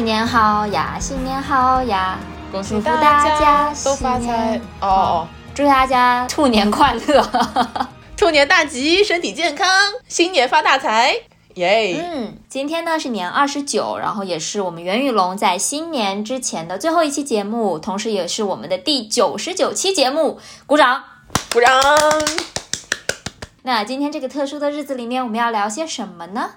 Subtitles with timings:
[0.00, 2.18] 新年好呀，新年好呀！
[2.50, 5.28] 恭喜祝大大家都发财哦哦！
[5.54, 7.30] 祝大家兔年快乐！
[8.16, 9.68] 兔年大吉，身体健康，
[10.08, 11.14] 新年发大财，
[11.56, 12.02] 耶！
[12.02, 21.04] 嗯，今天呢是年二十九，然后也是我们袁宇龙在新年之前的最后一期节目，同时也是我们的第九十九期节目，鼓掌！
[21.52, 21.78] 鼓掌！
[23.64, 26.52] 那今天这个特殊的日子里面，我们要聊些什么呢？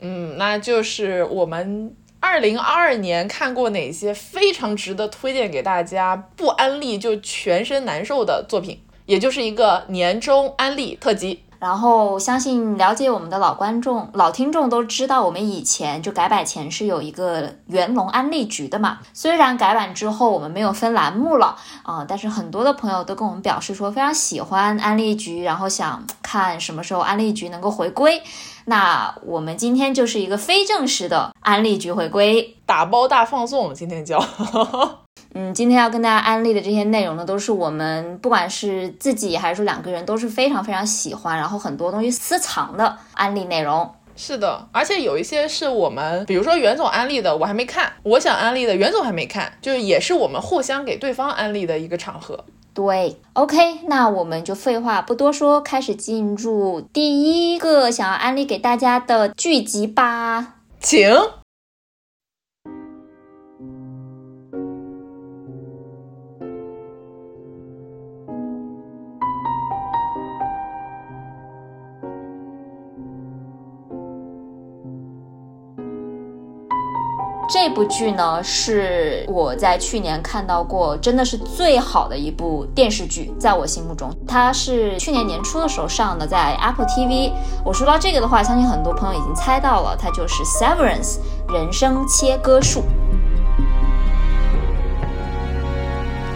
[0.00, 1.94] 嗯，那就是我们
[2.26, 11.44] 二零二二年看过哪些非常值得推荐给大家，不安利就全身难受的作品，也就是一个年终安利特辑。
[11.58, 18.98] 然后相信了解我们的老观众、老听众都知道，我们以前就改版前是有一个元龙安利局的嘛。
[19.14, 28.20] 虽然改版之后我们没有分栏目了啊、但是很多的朋友都跟我们表示说非常喜欢安利局，然后想看什么时候安利局能够回归。
[28.66, 32.54] 那我们今天就是一个非正式的安利局回归。
[32.66, 34.22] 打包大放送，今天叫
[35.34, 43.88] 嗯，今天要跟大家安利的这些内容呢，都是我们不管是自己还是说两个人都是非常非常喜欢，然后很多东西私藏的安利内容。
[44.16, 52.44] 是的，而且有一些是我们，比如说袁总安利的，我还没看；我想安利的，袁总还没看，就是也是我们互相给对方安利的一个场合。
[52.76, 53.56] 对，OK，
[53.86, 60.56] 那我们就废话不多说，开始进入第一个想要安利给大家的剧集吧。
[60.78, 61.08] 请。
[77.68, 87.32] 这部剧呢，是我在去年看到过，真的是最好的一部电视剧，在我心目中，它是去年年初的时候上的，在 Apple TV。
[87.64, 91.16] 我说到这个的话，相信很多朋友已经猜到了，它就是《Severance》
[91.52, 92.84] 人生切割术。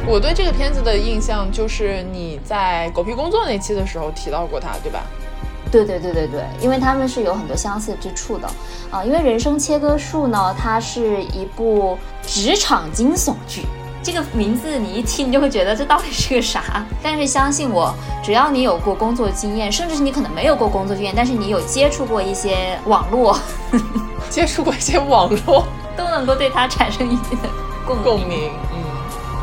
[0.08, 5.04] 我对这个片子的印象就是你在狗屁工作那期的时候提到过它，对吧？
[5.70, 8.48] 对对对对对，因为他们是有很多相似之处的
[8.90, 13.62] 啊、因为《人生切割术》呢，它是一部职场惊悚剧。
[14.02, 16.84] 这个名字你一听，你就会觉得这到底是个啥？
[17.02, 17.94] 但是相信我，
[18.24, 23.38] 只要你有过工作经验，甚至是你可能没有过工作经验，但是你有接触过一些网络，
[24.30, 25.66] 接触过一些网络
[25.96, 27.48] 都能够对它产生一定的
[27.86, 28.04] 共鸣。
[28.04, 28.69] 共鸣，嗯，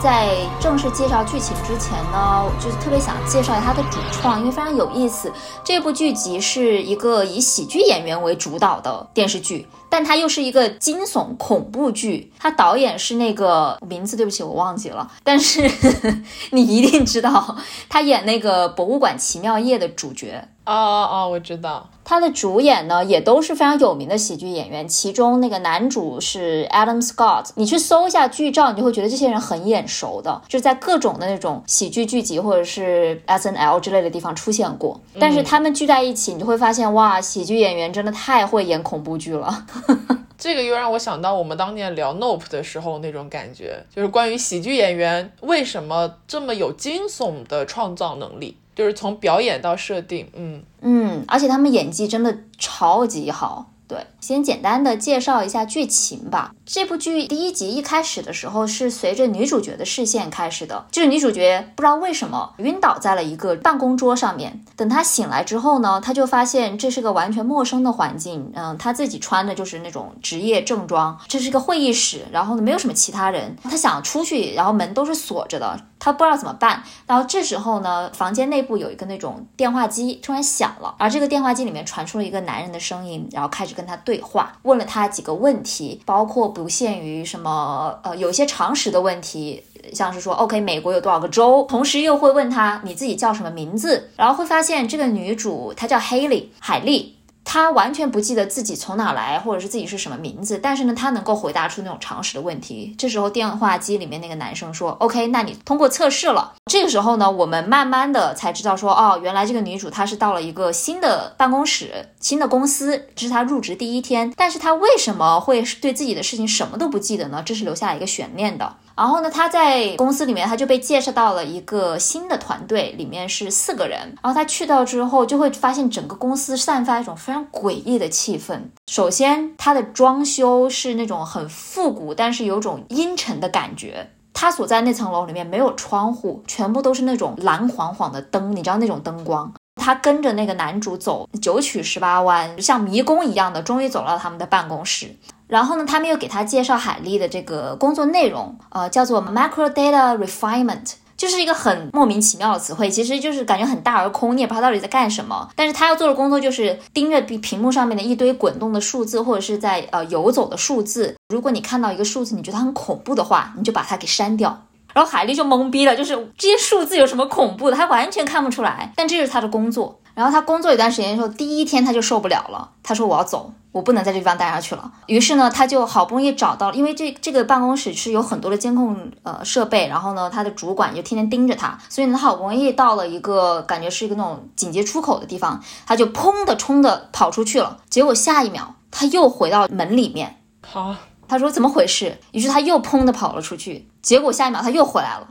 [0.07, 5.29] 在正式介绍剧情之前呢，就是特别想介绍一下它的主创，因为非常有意思。
[5.65, 12.31] 这部剧集是一个以喜剧演员为主导的电视剧，但它又是一个惊悚恐怖剧。
[12.39, 15.69] 它导演是那个名字，对不起，我忘记了，但是
[16.51, 17.57] 你一定知道，
[17.89, 20.41] 他演那个《博物馆奇妙夜》的主角。
[20.67, 27.45] 哦哦哦，我知道，他的主演呢也都是非常有名的喜剧演员，其中那个男主是 Adam Scott。
[27.55, 34.99] 你去搜一下剧照，你就会觉得这些人很眼熟的，就在各种的那种喜剧剧集或者是 S N L 之类的地方出现过。
[35.17, 39.65] 但是他们聚在一起，你就会发现，哇，喜剧演员真的太会演恐怖剧了。
[40.37, 53.71] 这个又让我想到我们当年聊 Nope 的时候那种感觉，就是关于喜剧演员为什么这么有惊悚的创造能力，就是从表演到设定，嗯，嗯，而且他们演技真的超级好。
[53.87, 56.53] 对，先简单的介绍一下剧情吧。
[56.65, 64.61] 这部剧第一集一开始的时候是随着女主角的视线开始的，就是女主角不知道为什么晕倒在了一个办公桌上面。
[64.75, 68.51] 等她醒来之后呢，她就发现这是个完全陌生的环境。
[68.53, 73.55] 嗯，她自己穿的就是那种职业正装，这是个会议室，然后呢没有什么其他人。
[73.63, 76.83] 她想出去，然后门都是锁着的，她不知道怎么办。
[77.05, 89.63] 然后这时候呢，房间内部有一个那种电话机突然响了，而这个电话机里面传出了一个男人的声音，然后开始跟他对话，问了他几个问题，包括不限于什么呃，有些常识的问题。
[89.93, 91.63] 像是说，OK，美国有多少个州？
[91.69, 97.15] 同时又会问他你自己叫什么名字，然后会发现这个女主她叫 Haley 海莉，
[97.49, 102.93] 他完全不记得自己从哪来，或者是自己是什么名字，但是呢，他能够回答出那种常识的问题。
[102.97, 114.33] 这时候电话机里面那个男生说：“OK，那你通过测试了。”这个时候呢，我们慢慢的才知道说，哦，原来这个女主她是到了一个新的办公室、新的公司，这是她入职第一天。
[114.35, 117.41] 但是她为什么会对自己的事情什么都不记得呢？
[117.45, 118.75] 这是留下一个悬念的。
[118.97, 123.99] 然后呢，他在公司里面，他就被介绍到了一个新的团队，里面是四个人。
[124.23, 128.59] 然后他去到之后，就会发现整个公司散发一种非常诡异的气氛。
[128.87, 134.09] 首先，它的装修是那种很复古，但是有种阴沉的感觉。
[134.33, 139.53] 他所在那层楼里面没有窗户，全部都是那种蓝晃晃的灯，你知道那种灯光。
[139.79, 145.15] 他跟着那个男主走九曲十八弯，像迷宫一样的，终于走到他们的办公室。
[145.47, 155.49] 然后呢，他们又给他介绍海丽的这个工作内容，呃，叫做 Macro Data Refinement，就是一个很莫名其妙的词汇，其实就是感觉很大而空，你也不知道到底在干什么。
[155.55, 161.15] 但是他要做的工作就是盯着屏屏幕上面的一堆滚动的数字，或者是在呃游走的数字。
[161.29, 164.63] 如果你看到一个数字，你觉得很恐怖的话，你就把它给删掉。
[164.93, 167.77] 然后海丽就懵逼了，就是这些数字有什么恐怖的？
[167.77, 168.91] 他完全看不出来。
[168.95, 169.99] 但这就是他的工作。
[170.15, 187.77] 然后他工作一段时间之后，第一天他就受不了了，他说：“我要走，我不能在这地方待下去了。”于是呢，他就好不容易找到，因为这这个办公室是有很多的监控呃设备，然后呢，他的主管就天天盯着他，所以呢，他好不容易到了一个感觉是一个那种紧急出口的地方，他就砰的冲的跑出去了。
[187.89, 190.95] 结果下一秒他又回到门里面，好，
[191.27, 192.17] 他说怎么回事？
[192.31, 195.27] 于是他又砰的跑了出去，结果下一秒他又回来了。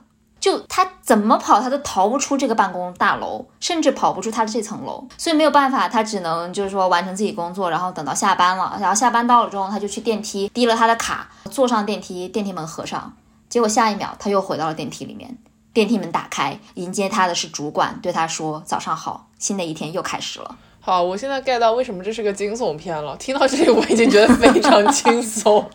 [0.47, 13.13] 就他怎么跑，他都逃不出这个办公大楼，甚至跑不出他的这层楼，所以没有办法，他只能就是说完成自己工作，然后等到下班了，然后下班到了之后，他就去电梯滴了他的卡，坐上电梯，电梯门合上，
[13.49, 15.37] 结果下一秒他又回到了电梯里面，
[15.73, 20.57] 电梯门打开，迎接他的是主管，对他说早上好，新的一天又开始了。
[20.81, 23.17] 好，我现在 get 到为什么这是个惊悚片了。
[23.17, 25.69] 听到这里，我已经觉得非常 轻松，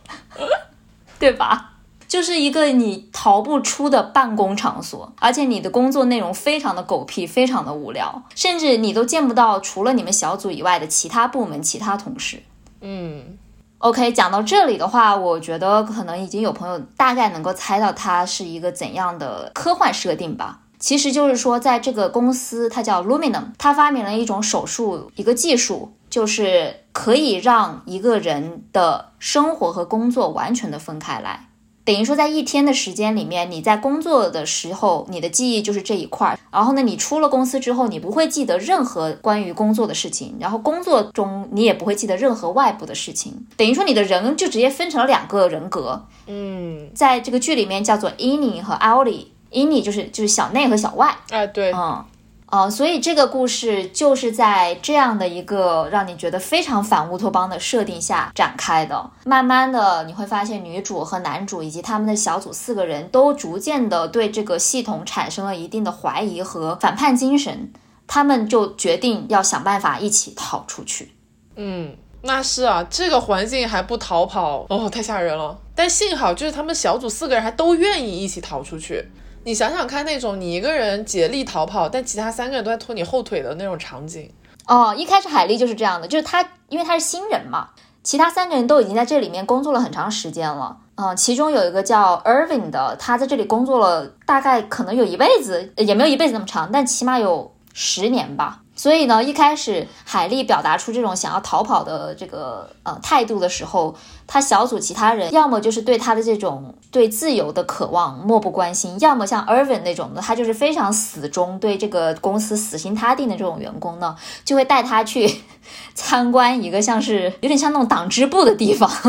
[1.19, 1.70] 对吧？
[2.11, 12.43] 就是一个你逃不出的办公场所，而且你的工作内容非常的狗屁，非常的无聊，甚至你都见不到除了你们小组以外的其他部门其他同事。
[12.81, 13.37] 嗯
[13.77, 20.59] ，OK，讲到这里的话，我觉得可能已经有朋友大概能够猜到它是一个怎样的科幻设定吧。
[20.79, 31.47] 其实就是说，在这个公司，它叫 Luminum，它发明了一种手术，一个技术，就是可以让一个人的生活和工作完全的分开来。
[31.83, 36.39] 等于说，在一天的时间里面，你在工作的时候，你的记忆就是这一块儿。
[36.51, 40.35] 然后呢，你出了公司之后，你不会记得任何关于工作的事情。
[40.39, 43.47] 然后工作中，你也不会记得任何外部的事情。
[43.57, 46.05] 等于说，你的人就直接分成了两个人格。
[46.27, 49.25] 嗯，在这个剧里面叫做 Innie 和 Ollie。
[49.51, 51.13] Innie 就是就是小内和小外。
[51.29, 52.05] 哎，对，嗯。
[52.51, 59.09] 呃，所以这个故事就是在这样的一个让你觉得非常反乌托邦的设定下展开的。
[59.23, 67.71] 慢慢的，你会发现女主和男主以及他们的小组四个人都逐渐的对这个系统产生了一定的怀疑和反叛精神，
[68.05, 71.13] 他们就决定要想办法一起逃出去。
[71.55, 75.57] 嗯，那是啊，这个环境还不逃跑，哦，太吓人了。
[75.73, 79.09] 但幸好就是他们小组四个人还都愿意一起逃出去。
[79.43, 84.31] 你想想看，那种你一个人竭力逃跑，但其他三个人都在拖你后腿的那种场景。
[84.67, 87.69] 哦，一开始海莉就是这样的，就是她因为她是新人嘛，
[88.03, 90.77] 其他三个人都已经在这里面工作了很长时间了。
[90.95, 98.59] 嗯，其中有一个叫 Irving 的，他在这里工作了大概可能有一辈子，也没有一辈子那么长，但起码有十年吧。
[98.75, 103.95] 所以呢，一开始海莉表达出这种想要逃跑的这个呃态度的时候，
[104.33, 115.29] 他小组其他人要么就是对他的这种对自由的渴望漠不关心，要么像 Irvin 那种的，他就是非常死忠对这个公司死心塌地的这种员工呢，就会带他去
[115.93, 118.89] 参观一个像是有点像那种党支部的地方。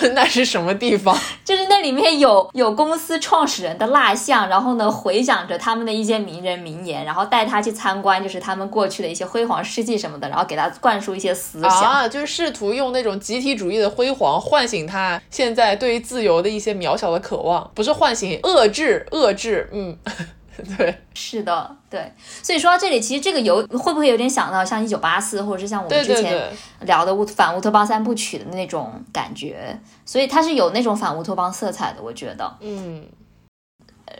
[0.14, 1.14] 那是什么地方？
[1.44, 19.94] 就是那里面有有公司创始人的蜡像，然后呢回想着他们的一些名人名言，然后带他去参观，就是他们过去的一些辉煌事迹什么的，然后给他灌输一些思想，啊，就是试图用那种集体主义的辉煌唤醒他现在对于自由的一些渺小的渴望，不是唤醒，遏制，遏制，嗯。
[20.76, 29.78] 对，是的，对，所以说到这里，其实这个有会不会有点想到像一九八四，或者是像我们之前聊的乌反乌托邦三部曲的那种感觉？
[30.04, 32.56] 所以它是有那种反乌托邦色彩的，我觉得。
[32.60, 33.04] 嗯。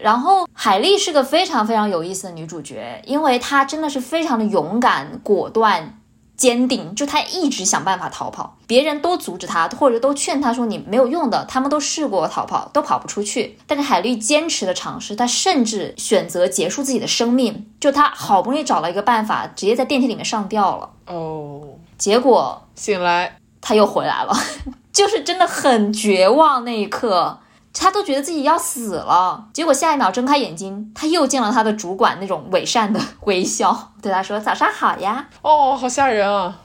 [0.00, 5.99] 然后海莉是个非常非常有意思的女主角，因为她真的是非常的勇敢、果断。
[6.40, 13.58] 坚定，就他一直想办法逃跑，别人都阻止他，或者都劝他说你没有用的，他们都试过逃跑，都跑不出去。
[13.66, 17.66] 但是海莉坚持的尝试，他甚至选择结束自己的生命。
[17.78, 20.88] 就他好不容易找了一个办法，直接在电梯里面上吊了。
[21.08, 21.60] 哦，
[21.98, 24.34] 结果醒来，他又回来了，
[24.90, 27.38] 就是真的很绝望那一刻。
[27.72, 36.60] 他都觉得自己要死了，结果下一秒睁开眼睛，他又见了他的主管那种伪善的微笑， 对他说：“早上好呀。”哦，好吓人啊！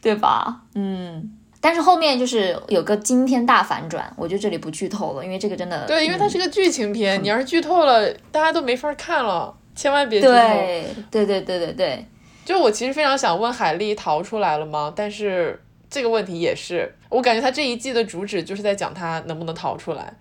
[0.00, 0.62] 对吧？
[0.74, 10.32] 嗯，但是后面就是有个惊天大反转，我就这里不剧透了，因为这个真的对，因为它嗯是个剧情片，你要是剧透了，大家都没法看了，千万别剧透。
[10.32, 12.08] 对对对对对对，
[12.44, 14.90] 就我其实非常想问海莉逃出来了吗？
[14.96, 20.14] 但是这个问题也是，我感觉他这一季的主旨就是在讲他能不能逃出来。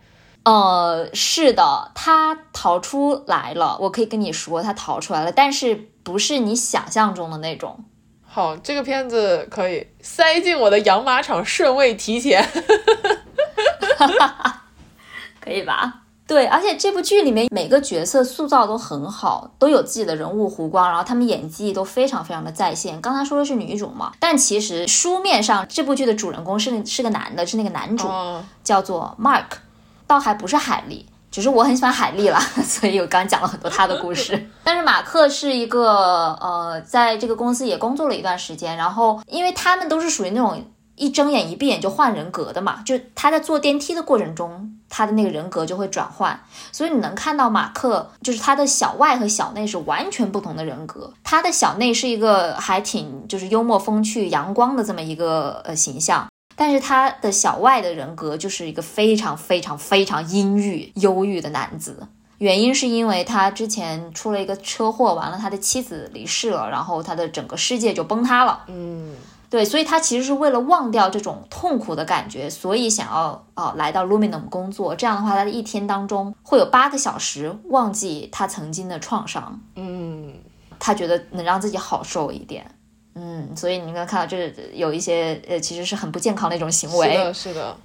[0.47, 7.83] 呃，是的，他逃出来了，我可以跟你说，他逃出来了，但是不是你想象中的那种。
[8.25, 12.47] 好，这个片子可以塞进我的养马场顺位提前。
[15.43, 16.03] 可以吧？
[16.25, 23.01] 对，而且这部剧里面每个角色塑造都很好，都有自己的人物弧光，然后他们演技都非常非常的在线。
[23.01, 29.43] 刚才说的是女主嘛，但其实书面上这部剧的主人公是是个男的，是那个男主，哦，叫做 Mark，
[30.07, 31.05] 倒还不是海莉。
[31.29, 34.49] 只是我很喜欢海莉啦， 所以我刚刚讲了很多他的故事。
[34.63, 46.39] 但是马克是一个呃，在这个公司也工作了一段时间，然后因为他们都是属于那种一睁眼一闭眼就换人格的嘛，就他在坐电梯的过程中，他的那个人格就会转换，
[46.71, 51.13] 所以你能看到马克就是他的小外和小内是完全不同的人格。
[51.23, 56.25] 他的小内是一个还挺就是幽默风趣、阳光的这么一个呃形象。
[56.57, 62.07] 但是他的小外的人格就是一个非常非常非常阴郁、忧郁的男子。
[62.39, 68.63] 原因是因为他之前出了一个车祸，完了他的妻子离世了，然后他的整个世界就崩塌了。
[68.67, 69.15] 嗯，
[69.49, 74.95] 对，所以他其实是为了忘掉这种痛苦的感觉，所以想要呃来到 Luminum 工作。
[74.95, 79.59] 这样的话，他的一天当中会有八个小时忘记他曾经的创伤。
[79.75, 80.33] 嗯，
[80.77, 82.69] 他觉得能让自己好受一点。
[83.19, 87.09] 嗯，所以你能看到，这有一些呃，其实是很不健康的一种行为。
[87.09, 87.77] 是的，是的。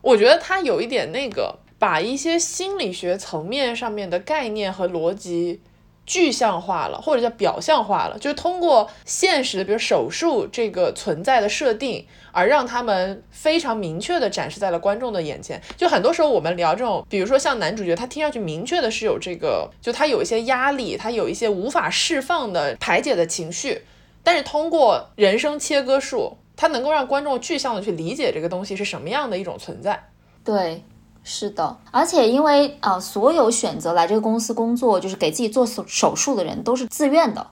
[0.00, 5.60] 我觉得他有一点那个，把一些心理学层面上面的概念和逻辑
[6.06, 15.60] 具象化了，或者叫表象化了，就是通过现实的，比如手术这个存在的设定，而让他们非常明确的展示在了观众的眼前。
[15.76, 23.82] 就很多时候我们聊这种，比如说像男主角，他听上去明确的是有这个，就他有一些压力，他有一些无法释放的排解的情绪，
[24.28, 30.10] 但是通过人生切割术，它能够让观众具象的去理解这个东西是什么样的一种存在。
[30.44, 30.84] 对，
[31.24, 37.46] 是的，而且因为呃，所有选择来这个公司工作，就是给自己做手手术的人都是自愿的，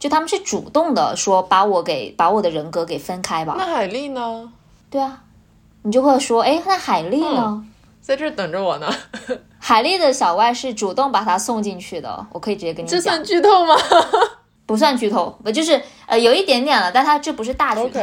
[0.00, 3.54] 就他们是主动的说把我给把我的人格给分开吧。
[3.56, 4.52] 那海莉呢，
[4.90, 5.22] 对啊，
[5.82, 7.64] 你就会说，哎，那海莉呢？
[8.02, 8.92] 在这儿等着我呢，
[9.60, 13.76] 海莉的小外是主动把他送进去的，我可以直接跟你讲 这算，剧透吗
[14.66, 18.00] 不算剧透，不就是呃有一点点了，但它这不是大剧透。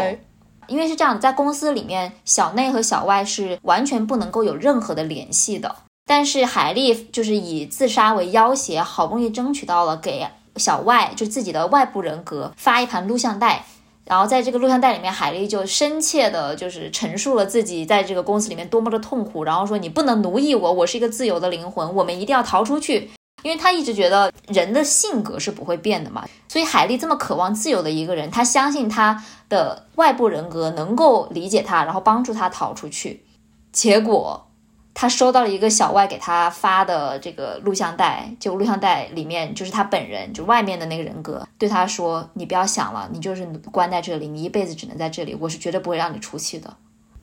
[0.68, 5.76] 因为是这样，在公司里面，小内和小外是完全不能够有任何的联系的。
[6.06, 13.66] 但是海莉就是以自杀为要挟，好不容易争取到了给小外就自己的外部人格发一盘录像带，
[14.06, 23.12] 然后在这个录像带里面，海莉就深切的就是陈述了自己在这个公司里面多么的痛苦，然后说你不能奴役我，我是一个自由的灵魂，我们一定要逃出去。
[23.44, 33.24] 因为他一直觉得人的性格是不会变的嘛，所以海莉这么渴望自由的一个人，他相信他的外部人格能够理解他，然后帮助他逃出去。
[33.72, 34.48] 结果
[34.94, 46.72] 他收到了一个小外给他发的这个录像带，就录像带里面就是他本人，就外面的那个人格对他说：“你不要想了，你就是关在这里，你一辈子只能在这里，我是绝对不会让你出去的。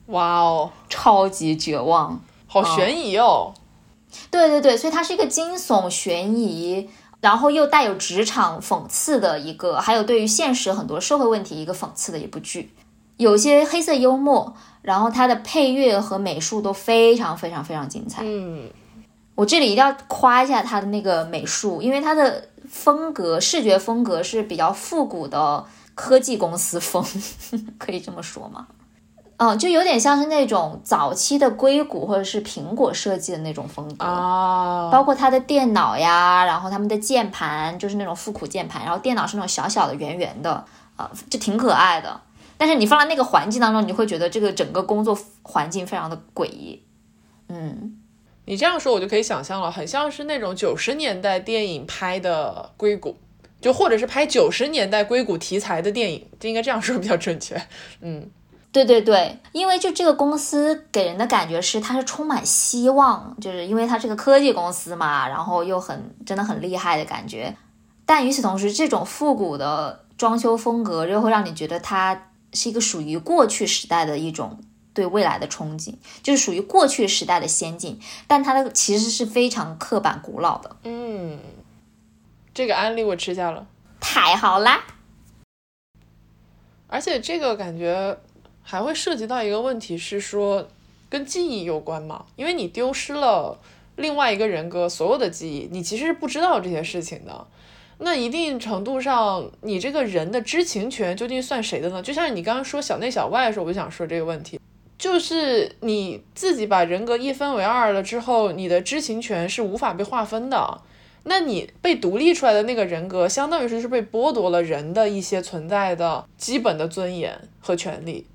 [0.07, 2.19] 哇哦，”超级绝望。
[2.47, 3.53] 好悬疑哦。
[4.29, 6.89] 对对对，所以它是一个惊悚悬疑，
[7.19, 12.71] 然后又带有职场讽刺的一个，还有对于现实很多社会问题一个讽刺的一部剧，
[13.17, 18.21] 有些黑色幽默，然后它的配乐和美术都非常非常非常精彩。
[18.25, 18.69] 嗯，
[19.35, 27.05] 我这里一定要夸一下它的那个美术，因为它的风格视觉风格是比较复古的科技公司风，
[27.77, 28.67] 可以这么说吗？
[29.43, 40.63] 嗯，就有点像是那种早期的硅谷或者是苹果设计的那种风格啊，包括它的电脑呀，然后他们的键盘就是那种复古键盘，然后电脑是那种小小的、圆圆的，
[40.95, 42.21] 啊、就挺可爱的。
[42.55, 46.83] 但是你放在那个环境当中，你会觉得这个整个工作环境非常的诡异。
[47.49, 47.97] 嗯，
[48.45, 53.17] 你这样说，我就可以想象了，很像是那种九十年代电影拍的硅谷，
[53.59, 57.59] 就或者是拍九十年代硅谷题材的电影，就应该这样说比较准确。
[58.01, 58.29] 嗯，
[58.71, 67.55] 对对对，因为就这个公司给人的感觉是它是充满希望，就是因为它是个科技公司嘛，然后又很真的很厉害的感觉。
[68.05, 74.59] 但与此同时，这种复古的装修风格又会让你觉得它是一个属于过去时代的一种
[74.93, 80.75] 对未来的憧憬，就是属于过去时代的先进，但它的其实是非常刻板古老的。
[80.83, 81.39] 嗯，
[82.53, 83.67] 这个案例我吃下了，
[83.99, 84.81] 太好啦！
[86.87, 88.17] 而且这个感觉
[88.63, 90.67] 还会涉及到一个问题是说，
[91.09, 92.25] 跟记忆有关嘛？
[92.35, 93.59] 因为你丢失了
[93.95, 97.45] 另外一个人格所有的记忆，你其实是不知道这些事情的。
[97.99, 102.01] 那一定程度上，你这个人的知情权究竟算谁的呢？
[102.01, 104.59] 就像你刚刚说小内小外的时候，我就想说这个问题，
[104.97, 110.81] 就是你自己把人格一分为二了之后，你的知情权是无法被划分的。
[111.25, 118.25] 那你被独立出来的那个人格，相当于是被剥夺了人的一些存在的基本的尊严和权利。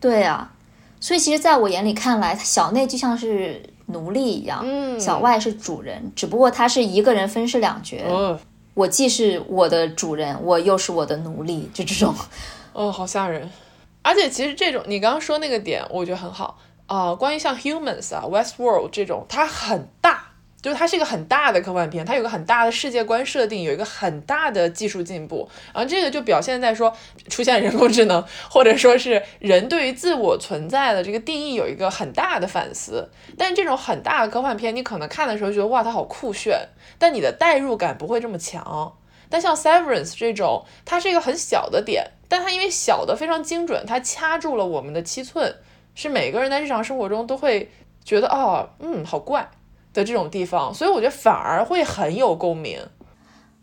[0.00, 0.52] 对啊，
[1.00, 7.96] 所以其实在我眼里看来，小内就像是奴隶一样，嗯小外是主人，只不过他是一个人分饰两角。
[8.08, 8.38] 哦
[8.74, 12.14] 我既是我的主人，我又是我的奴隶，就这种。
[12.74, 13.50] 哦，好吓人！
[14.02, 20.25] 而且其实这种你刚刚说那个点，我觉得很好啊、关于像 Humans 啊、Westworld 这种，它很大，
[20.66, 26.92] 就是它是一个很大的科幻片，它有个很大的世界观设定，有一个很大的技术进步，然后这个就表现在说
[27.28, 33.08] 出现人工智能，或者说是人对于自我存在的这个定义有一个很大的反思。
[33.38, 36.68] 但这种很大的科幻片，你可能看的时候觉得哇，它好酷炫，
[36.98, 38.92] 但你的代入感不会这么强。
[39.30, 45.54] 但像 Severance 这种，它是一个很小的点，但它因为小的非常精准，它掐住了我们的七寸，
[45.94, 47.70] 是每个人在日常生活中都会
[48.04, 49.48] 觉得哦，嗯，好怪
[49.96, 52.78] 的这种地方，所以我觉得反而会很有共鸣。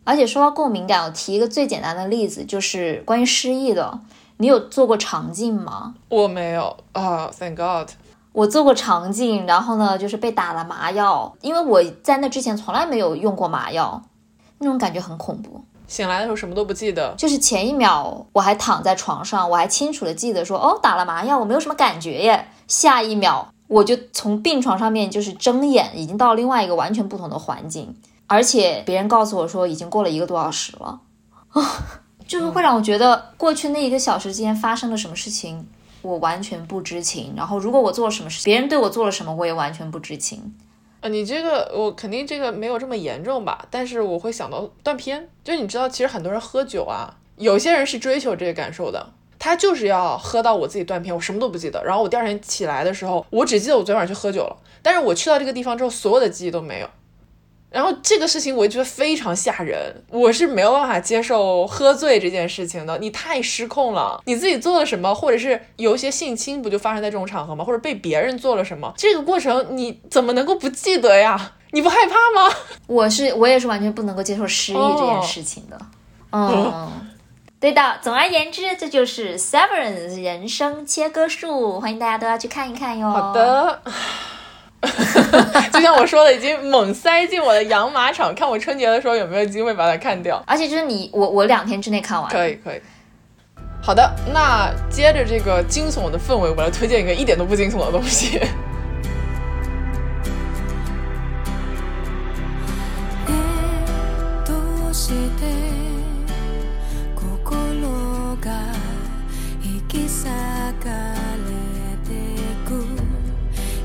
[0.04, 4.00] 而且说到共鸣感，我提一个最简单的例子，就是关于失忆的。
[4.38, 5.94] 你有做过肠镜吗？
[6.10, 7.90] 我没有啊、t h a n k God。
[8.34, 14.02] 我做过肠镜，然后呢，就是被打了麻药，因为我在那之前从来没有用过麻药，
[14.58, 15.64] 那种感觉很恐怖。
[15.88, 22.48] 醒来的时候什么都不记得，就是前一秒我还躺在床上，我还清楚的记得说，哦，打了麻药，我没有什么感觉耶。
[22.68, 27.96] 下一秒我就从病床上面就是睁眼，已经到另外一个完全不同的环境，
[28.28, 31.00] 而且别人告诉我说已经过了一个多小时了，
[31.50, 31.62] 啊，
[32.28, 35.66] 就是会让我觉得过去那一个小时之间发生了什么事情，
[36.04, 37.34] 我完全不知情。
[37.36, 40.54] 然后如果我做了什么事，别人对我做了什么，我也完全不知情。
[41.02, 49.10] 啊，你这个我肯定这个没有这么严重吧，但是我会想到断片，就你知道，其实很多人喝酒啊，有些人是追求这个感受的，
[49.44, 56.90] 他就是要喝到我自己断片，我什么都不记得，然后我第二天起来的时候，我只记得我昨天晚上去喝酒了，但是我去到这个地方之后，所有的记忆都没有。
[57.70, 62.98] 然后这个事情我就觉得非常吓人，我是没有办法接受喝醉这件事情的。
[63.00, 67.66] 你太失控了，你自己做了什么，或者是有一些性侵，不就发生在这种场合吗？
[67.66, 71.52] 或者被别人做了什么，这个过程你怎么能够不记得呀？
[71.72, 72.56] 你不害怕吗？
[72.88, 75.78] 我是我也是完全不能够接受失忆这件事情的。
[76.32, 76.90] 嗯，
[77.64, 77.82] 对的。
[78.02, 83.10] 总而言之，这就是 Severance 人生切割术，欢迎大家都要去看一看哟。
[83.10, 83.80] 好，的。
[85.72, 90.44] 就像我说的，已经猛塞进我的养马场，看我春节的时候有没有机会把它看掉。
[90.46, 92.30] 而且就是你我我两天之内看完。
[92.30, 92.82] 可以，可以。
[93.82, 98.42] 好的，那接着这个惊悚的氛围，我来推荐一个一点都不惊悚的东西。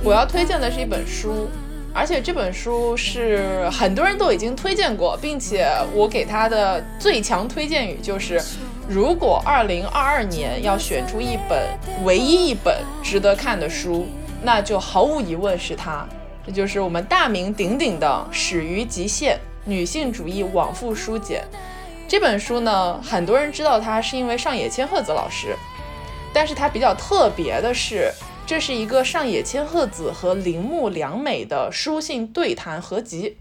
[0.05, 1.49] 我要推荐的是一本书，
[1.93, 8.41] 而且这本书是很多人都已经推荐过，并且我给他的最强推荐语就是：
[8.89, 11.63] 如果2022年要选出一本
[12.05, 14.07] 唯一一本值得看的书，
[14.43, 16.07] 那就毫无疑问是它。
[16.47, 21.43] 这就是我们大名鼎鼎的《始于极限：女性主义往复书简》。
[22.09, 25.55] 这本书呢，很多人知道它是因为上野千鹤子老师，
[26.33, 28.13] 但是它比较特别的是，
[28.47, 33.37] 这是一个上野千鹤子和铃木良美的书信对谈合集。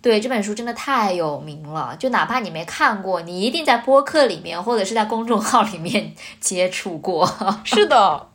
[0.00, 7.24] 对这本书真的太有名了，就哪怕你没看过，你一定在播客里面或者是在公众号里面接触过。
[7.62, 8.28] 是的，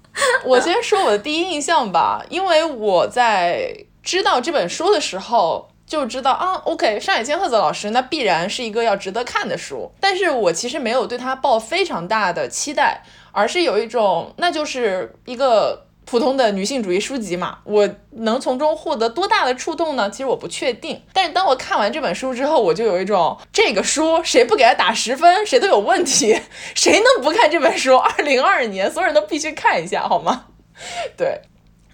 [0.45, 15.88] 我先说我的第一印象吧，因为我在知道这本书的时候就知道啊，OK，上野千鹤子老师那必然是一个要值得看的书，但是我其实没有对他抱非常大的期待，而是有一种那就是一个。
[16.10, 20.10] 普通的女性主义书籍嘛，我能从中获得多大的触动呢？
[20.10, 21.04] 其实我不确定。
[21.12, 26.39] 但是当我看完这本书之后，我就有一种这个书谁不给他打十分，谁都有问题。
[26.73, 27.97] 谁能不看这本书？
[27.97, 30.45] 二零二二年，所有人都必须看一下，好吗？
[31.17, 31.41] 对。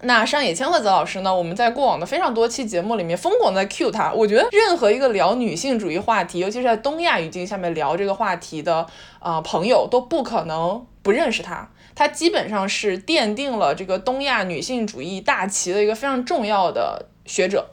[0.04, 1.34] 那上野千鹤子老师呢？
[1.34, 4.12] 我们在过往的非常多期节目里面疯狂在 cue 他。
[4.12, 8.86] 我觉得任何一个聊女性主义话题，尤其是在东亚语境下面聊这个话题的
[9.18, 11.68] 啊、呃朋友，都不可能不认识他。
[11.94, 17.70] 他基本上是奠定了这个东亚女性主义大旗的一个非常重要的学者。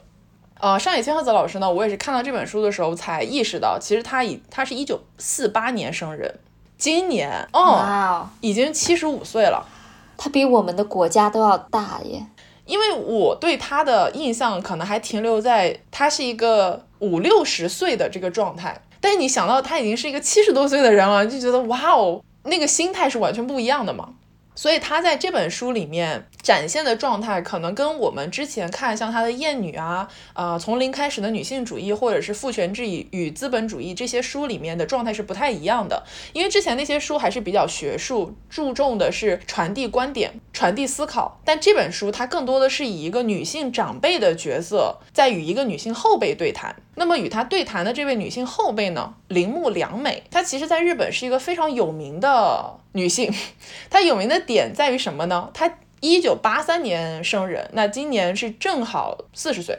[0.60, 6.38] 呃，上野千鹤子老师呢，我也是看到这本书的时候才意识到，其实他以他是一九四八年生人，
[6.78, 9.66] 今年哦，已经七十五岁了。
[10.22, 12.24] 他比我们的国家都要大耶。
[12.64, 24.10] 因为我对他的印象可能还停留在他是一个五六十岁的这个状态，但是你想到他已经是一个七十多岁的人了，就觉得哇哦，那个心态是完全不一样的嘛。
[24.54, 36.04] 所以他在这本书里面展现的状态，可能跟我们之前看像他的《艳女》啊，呃，从零开始的女性主义，或者是父权制与资本主义这些书里面的状态是不太一样的。
[36.32, 46.76] 因为之前那些书还是比较学术，注重的是传递观点、传递思考，但这本书它更多的是以一个女性长辈的角色在与一个女性后辈对谈。
[46.94, 53.32] 那么与她对谈的这位女性后辈呢，铃木良美，她其实在日本是一个非常有名的女性。
[53.90, 55.50] 她有名的点在于什么呢？
[55.52, 59.78] 她一九八三年生人，那今年是正好四十岁。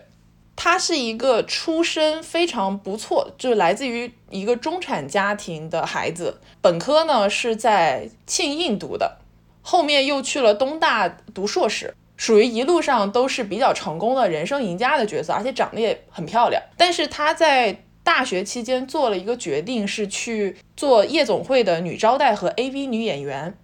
[0.55, 6.39] 她是一个出身非常不错，就是来自于一个中产家庭的孩子。
[6.61, 9.17] 本科呢是在庆应读的，
[9.61, 16.61] 后面又去了东大读硕士，属于一路上都是比较成功的人生赢家的角色，而且长得也很漂亮。
[16.77, 23.57] 但是她在大学期间做了一个决定，是去做夜总会的女招待和 AV 女演员。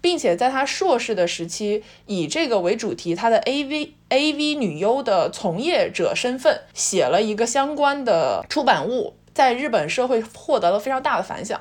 [0.00, 11.58] 并且在她硕士的时期，以这个为主题，她的 AV AV 女优的从业者身份写了一个相关的出版物，在日本社会获得了非常大的反响，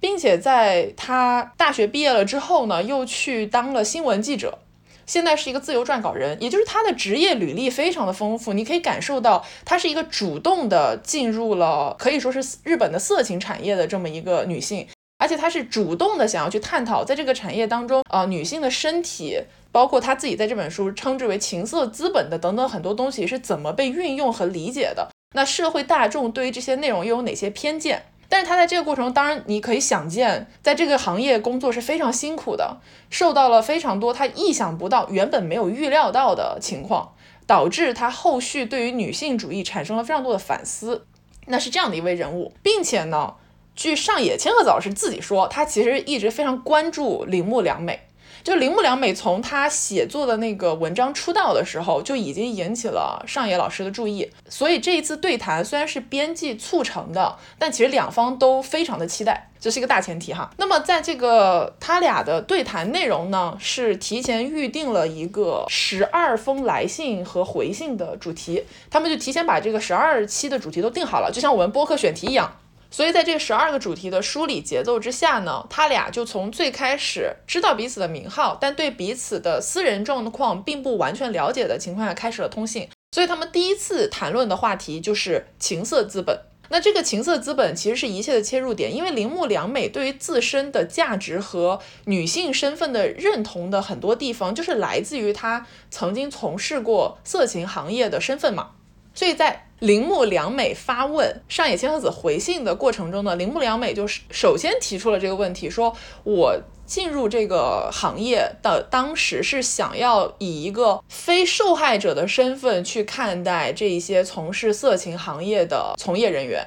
[0.00, 4.60] 并且在她大学毕业了之后呢，又去当了新闻记者。
[5.06, 14.86] 现在是一个自由撰稿人，也就是她的职业履历非常的丰富，你可以感受到她是一个主动的进入了可以说是日本的色情产业的这么一个女性。
[15.18, 19.40] 而且她是主动的想要去探讨，在这个产业当中，呃，女性的身体，
[19.72, 25.08] 包括她自己在这本书称之为情色资本的等等很多东西是怎么被运用和理解的。
[25.34, 28.02] 那社会大众对于这些内容又有哪些偏见？
[28.28, 32.78] 但是他在这个过程，当然你可以想见，在这个行业工作是非常辛苦的，
[33.10, 37.14] 受到了非常多他意想不到、原本没有预料到的情况，
[37.46, 41.06] 导致他后续对于女性主义产生了非常多的反思。
[41.46, 43.34] 那是这样的一位人物，并且呢。
[43.78, 48.05] 据上野千鹤子老师自己说，她其实一直非常关注铃木良美。
[48.46, 54.30] 就铃木良美从他写作的那个文章出道的时候，就已经引起了上野老师的注意。
[54.48, 60.48] 所以这一次对谈虽然是编辑促成的，但其实两方都非常的期待，这是一个大前提哈。
[60.58, 72.56] 那么在这个他俩的对谈内容呢，是提前预定了一个十二封来信和回信的主题，他们就提前把这个十二期的主题都定好了，就像我们播客选题一样。
[72.96, 82.88] 所以在这十二个主题的梳理节奏之下呢，他俩就从最开始知道彼此的名号，但对彼此的私人状况并不完全了解的情况下开始了通信。
[83.12, 86.40] 所以他们第一次谈论的话题就是情色资本。
[86.70, 98.70] 那这个情色资本其实是一切的切入点，因为铃木良美对于自身的价值和女性身份的认同的很多地方，就是来自于她曾经从事过色情行业的身份嘛。
[99.14, 116.66] 所以在铃木良美发问上野千鹤子回信的过程中呢，铃木良美就是首先提出了这个问题，说我进入这个行业的当时是想要以一个非受害者的身份去看待这一些从事色情行业的从业人员。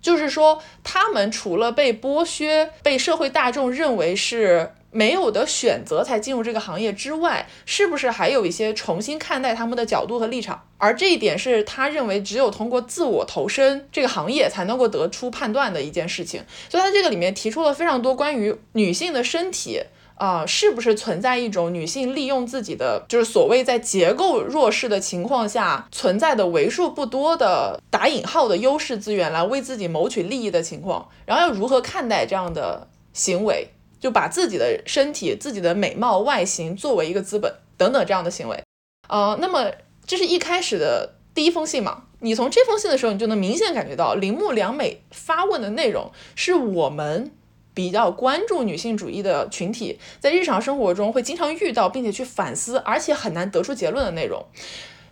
[0.00, 10.62] 就是说，他们除了被剥削、被社会大众认为是没有的选择才进入这个行业之外，是不是还有一些重新看待他们的角度和立场？
[10.78, 16.42] 而这一点是他认为只有通过自我投身这个行业才能够得出判断的一件事情。
[16.68, 19.82] 所以他这个里面提出了非常多关于女性的身体。
[20.18, 33.68] 啊、是不是存在一种女性利用自己的，就是所谓在结构弱势的情况下存在的为数不多的打引号的优势资源来为自己谋取利益的情况，然后要如何看待这样的行为，
[34.00, 38.62] 就把自己的身体、自己的美貌外形作为一个资本等等这样的行为，
[39.08, 39.70] 呃，那么
[40.06, 42.04] 这是一开始的第一封信嘛？
[42.20, 47.30] 你从这封信的时候，你就能明显感觉到铃木良美发问的内容是我们
[47.74, 54.44] 比较关注女性主义的群体在日常生活中会经常遇到，并且去反思，而且很难得出结论的内容。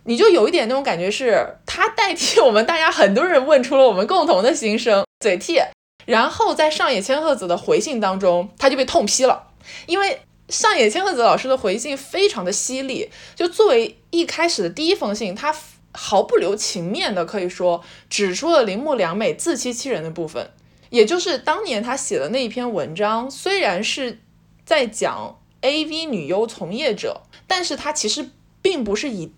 [0.03, 5.59] 你就有一点那种感觉是，它代替我们大家很多人问出了我们共同的心声，嘴替。
[6.07, 9.51] 然后在上野千鹤子的回信当中，他就被痛批了，
[9.87, 15.53] 因为上野千鹤子老师的回信非常的犀利，就作为一开始的第一封信，他
[15.91, 20.49] 毫不留情面的可以说指出了铃木良美自欺欺人的部分，
[20.89, 24.19] 也就是当年他写的那一篇文章，虽然是
[24.65, 28.29] 在讲 AV 女优从业者，但是他其实
[28.61, 29.33] 并不是以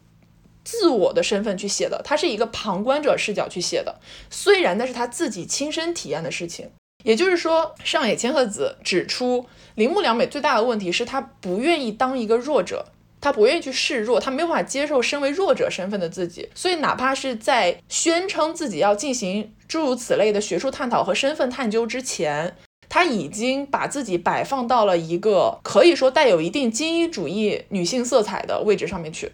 [0.70, 6.70] 自我的身份去写的，他是一个旁观者视角去写的，虽然那是他自己亲身体验的事情。
[7.04, 12.86] 也就是说，上野千鹤子指出，铃木良美最大的问题是她不愿意当一个弱者，
[13.20, 22.58] 她不愿意去示弱，她没有办法接受身为弱者身份的自己，所以哪怕是在宣称自己要进行诸如此类的学术探讨和身份探究之前，
[22.90, 29.32] 她已经把自己摆放到了一个可以说带有一定精英主义女性色彩的位置上面去，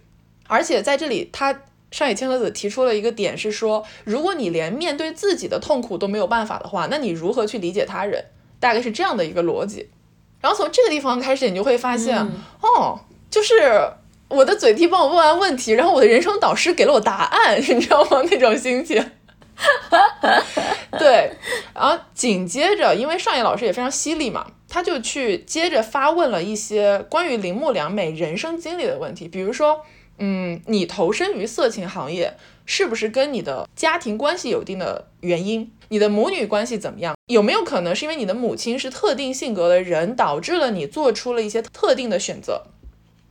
[0.47, 1.61] 而且在这里，他。
[1.91, 8.25] 上野千鹤子提出了一个点，是说，如果你连面对自己的痛苦都没有办法的话，那你如何去理解他人？
[8.59, 9.87] 大概是这样的一个逻辑。
[10.41, 12.17] 然后从这个地方开始，你就会发现，
[12.59, 13.89] 哦，就是
[14.27, 18.21] 我的嘴替帮我问完问题，然后我的人生导师给了我答案，你知道吗？
[18.29, 19.11] 那种心情。
[20.99, 21.31] 对，
[21.73, 29.85] 然后紧接着，因为上野老师也非常犀利嘛，他就去接着发问了一些关于铃木良美人生经历的问题，比如说。
[30.17, 35.71] 嗯，你投身于色情行业，是不是跟你的家庭关系有一定的原因？
[35.89, 37.15] 你的母女关系怎么样？
[37.27, 42.63] 有没有可能是因为你的母亲是特定性格的人，导致了你做出了一些特定的选择？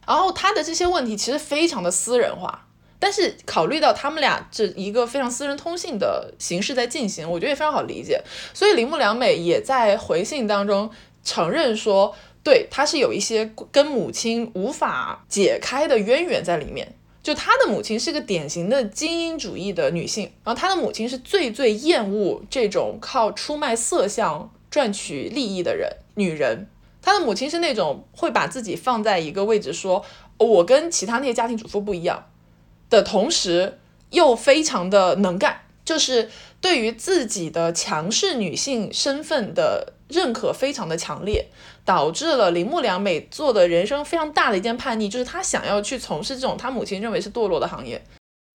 [0.06, 2.66] 然后他的这些问题其实非常的私人化，
[2.98, 8.22] 但是考虑到他们俩这一个非常私人通信的形式在进行，我觉得也非常好理解。
[8.52, 10.90] 所以铃木良美也在回信当中
[11.24, 12.14] 承认说。
[12.44, 16.94] 对，他是有一些跟母亲无法解开的渊源在里面。
[17.22, 26.68] 就他的母亲是个典型的精英主义的女性，然后他的母亲是最最厌恶这种靠出卖色相赚取利益的人女人。
[27.00, 30.04] 他的母亲是那种会把自己放在一个位置，说
[30.36, 32.26] 我跟其他那些家庭主妇不一样
[32.90, 33.78] 的同时，
[34.10, 36.30] 又非常的能干，就是
[36.60, 41.46] 对于自己的强势女性身份的认可非常的强烈。
[41.84, 48.02] 导致了铃木良美做的人生非常大的一件叛逆，就是她想要去从事这种她母亲认为是堕落的行业，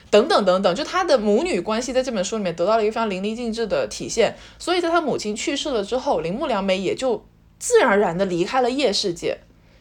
[0.09, 4.35] 等等等等，就她的母女关系在这本书里面得到了一个非常淋漓尽致的体现。
[4.57, 7.23] 所以在她母亲去世了之后，铃木良美也就
[7.59, 9.37] 自然而然的离开了夜世界，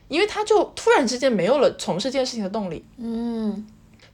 [0.09, 2.85] 因为她就突然之间没有了从事这件事情的动力。
[2.99, 3.67] 嗯，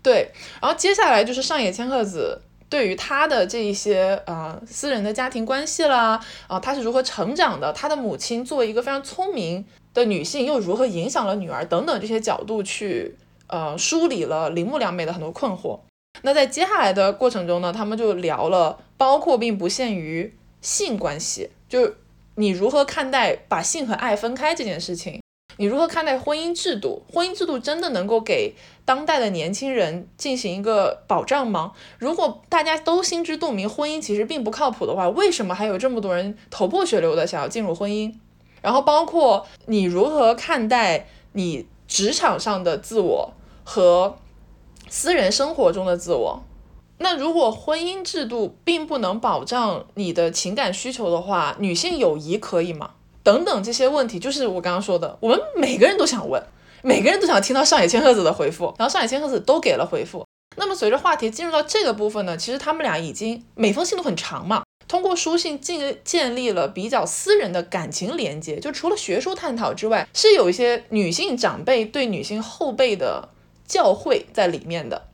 [0.03, 0.31] 对。
[0.63, 2.41] 然后接下来就是上野千鹤子。
[2.69, 7.73] 对于他的这一些呃私人的家庭关系啦，啊，他是如何成长的？
[7.73, 11.65] 他的母亲作为一个非常聪明的女性，又如何影响了女儿？
[11.65, 15.79] 等等这些角度去呃梳理了铃木良美的很多困惑。
[16.23, 21.95] 那在接下来的过程中呢，他们就聊了，包括并不限于性关系，就
[22.37, 25.21] 你如何看待把性和爱分开这件事情。
[25.57, 27.05] 你如何看待婚姻制度？
[27.13, 31.73] 婚姻制度真的能够给当代的年轻人进行一个保障吗？
[31.99, 38.15] 如果大家都心知肚明婚姻其实并不靠谱的话，为什么还有这么多人头破血流的想要进入婚姻？
[38.61, 44.17] 然后包括你如何看待你职场上的自我和
[44.89, 46.43] 私人生活中的自我？
[46.99, 52.93] 那如果婚姻制度并不能保障你的情感需求的话，女性友谊可以吗？
[53.23, 56.43] 等等这些问题，就是我刚刚说的，我们每个人都想问，
[56.85, 60.23] 每个人都想听到上野千鹤子的回复，然后上野千鹤子都给了回复。
[60.57, 73.31] 那么随着话题进入到这个部分呢，其实他们俩已经每封信都很长嘛，通过书信建建立了比较私人的感情连接，就除了学术探讨之外，是有一些女性长辈对女性后辈的
[73.67, 75.09] 教诲在里面的，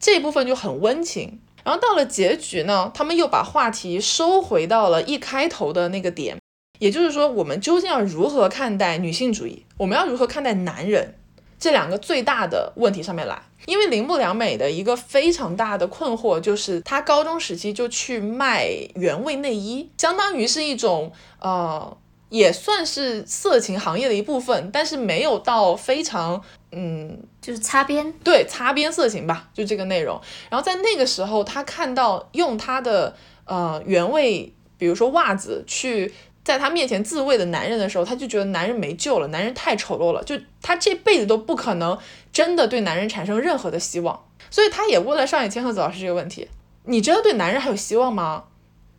[0.00, 1.40] 这部分就很温情。
[1.62, 6.36] 然后到了结局呢，他们又把话题收回到了一开头的那个点。
[6.84, 9.64] 也就是说，我们究竟要如何看待女性主义？
[9.78, 11.14] 我们要如何看待男人？
[11.58, 13.40] 这两个最大的问题上面来。
[13.64, 21.96] 因为铃木良美的一个非常大的困惑就是，她高中时期就去卖原味内衣，相当于是一种呃，
[22.28, 26.38] 也算是色情行业的一部分，但是没有到非常
[26.72, 30.20] 嗯，就是擦边，对，擦边色情吧，就这个内容。
[30.50, 33.16] 然后在那个时候，她看到用她的
[33.46, 36.12] 呃原味，比如说袜子去。
[36.44, 41.98] 在他面前自慰的男人的时候，他就觉得男人没救了，男人太丑陋了，就他这辈子都不可能
[42.32, 44.26] 真的对男人产生任何的希望。
[44.50, 46.48] 所以他也问了上野千鹤子老师这个问题：
[46.84, 48.44] 你真的对男人还有希望吗？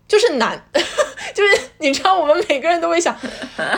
[0.08, 0.66] 就是男，
[1.34, 3.16] 就是你知道，我们每个人都会想，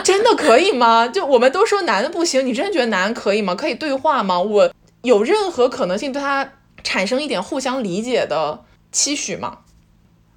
[0.02, 1.06] 真的可以吗？
[1.06, 3.54] 就我们都说男的不行，你真的觉得男可以吗？
[3.54, 4.40] 可以对话吗？
[4.40, 9.58] 我有任何可能性对他产生一点互相理解的期许吗？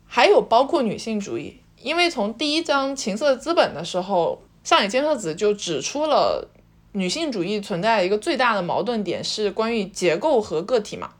[0.05, 1.60] 还有包括女性主义。
[1.83, 6.47] 因为从第一章《情色资本》的时候，上野千鹤子就指出了
[6.93, 11.11] 女性主义存在一个最大的矛盾点是关于结构和个体嘛。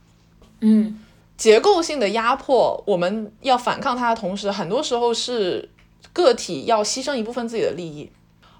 [0.60, 1.04] 嗯，
[1.38, 5.70] 结构性的压迫，我们要反抗它的同时，很多时候是
[6.14, 8.12] 个体要牺牲一部分自己的利益，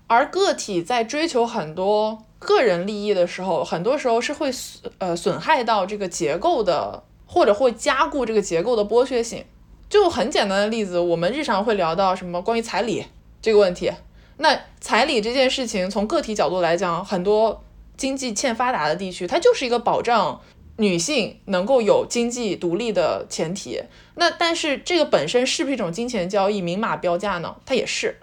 [0.08, 9.46] 而个体在追求很多个人利益的时候，很多时候是会损呃损害到这个结构的，或者会加固这个结构的剥削性。
[9.92, 13.06] 就很简单的例子，我们日常会聊到什么关于彩礼
[13.42, 13.92] 这个问题。
[14.38, 17.62] 那彩礼这件事情，从个体角度来讲，很多
[17.98, 20.40] 经济欠发达的地区，它就是一个保障
[20.78, 23.82] 女性能够有经济独立的前提。
[24.16, 27.58] 那但是这个本身是不是一种金钱交易、明码标价呢？
[27.66, 28.16] 它也是。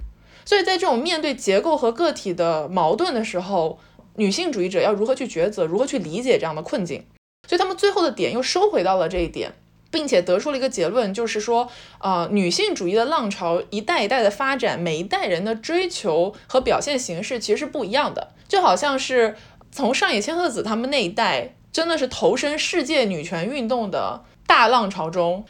[0.46, 3.78] 所以在这种面对结构和个体的矛盾的时候，
[4.16, 7.04] 女性主义者要如何去抉择，如何去理解这样的困境？
[7.46, 9.52] 所以他们最后的点又收回到了这一点。
[9.90, 18.32] 并且得出了一个结论，就是说，呃，女性主义的浪潮一代一代的发展，每一代人的追求和表现形式其实是不一样的。
[18.46, 19.36] 就好像是
[19.70, 25.44] 从上野千鹤子他们那一代，真的是投身世界女权运动的大浪潮中，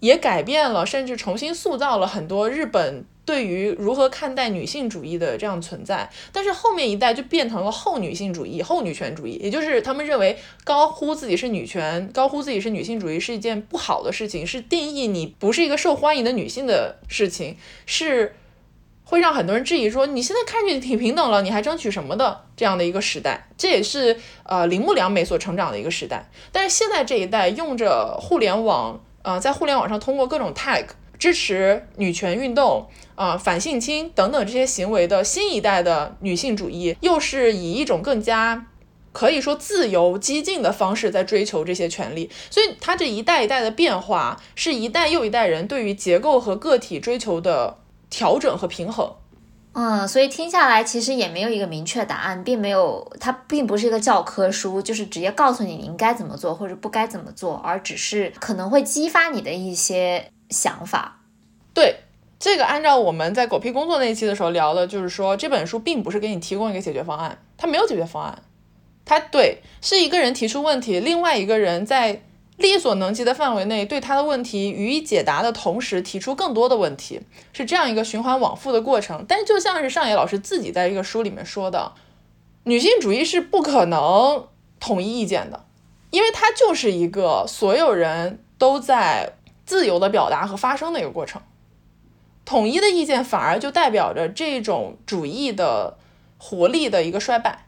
[0.00, 3.04] 也改变了，甚至重新塑造了很多日本。
[3.28, 18.34] 对于如何看待女性主义的这样存在，但是后面一代就变成了后女性主义、后女权主义，也就是他们认为高呼自己是女权、高呼自己是女性主义是一件不好的事情，是定义你不是一个受欢迎的女性的事情，是
[19.04, 23.46] 会让很多人质疑说你现在看着挺平等了，你还争取什么的这样的一个时代。
[23.58, 26.30] 这也是呃铃木良美所成长的一个时代。
[26.50, 30.86] 但是现在这一代用着互联网，呃，在互联网上通过各种 tag。
[31.18, 38.66] 支持女权运动啊、反性侵等等这些行为的新一代的女性主义，又是以一种更加
[39.10, 42.30] 可以说自由、激进的方式在追求这些权利。
[42.48, 47.78] 所以，它这一代一代的变化，是一代又一代人对于结构和个体追求的
[48.08, 49.12] 调整和平衡。
[49.72, 61.20] 嗯，所以听下来其实也没有一个明确答案，并没有，它并不是一个教科书，就是直接告诉你你应该怎么做或者不该怎么做，而只是可能会激发你的一些想法。
[61.74, 61.96] 对
[62.38, 68.42] 这个，按照我们在狗屁工作那一期的时候聊的，就是说这本书并不是给你提供一个解决方案，它没有解决方案，
[69.04, 72.22] 它对是一个人提出问题，另外一个人在
[72.56, 77.20] 力所能及的范围内对他的问题予以解答的同时，提出更多的问题，
[77.52, 79.24] 是这样一个循环往复的过程。
[79.28, 81.92] 但就像是上野老师自己在这个书里面说的，
[82.64, 84.46] 女性主义是不可能
[84.80, 85.66] 统一意见的，
[86.10, 89.34] 因为它就是一个所有人都在
[89.68, 91.42] 自由的表达和发声的一个过程。
[92.46, 95.98] 统一的意见反而就代表着这种主义的
[96.38, 97.66] 活力的一个衰败。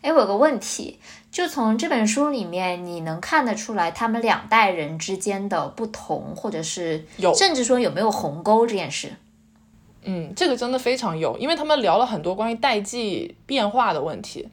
[0.00, 0.98] 哎，我有个问题，
[1.30, 9.12] 就从这本书里面，你能看得出来他们两代人之间的不同，或者是有甚至说有没有鸿沟这件事？
[10.04, 14.48] 嗯，这个真的非常有，因为他们聊了很多关于代际变化的问题。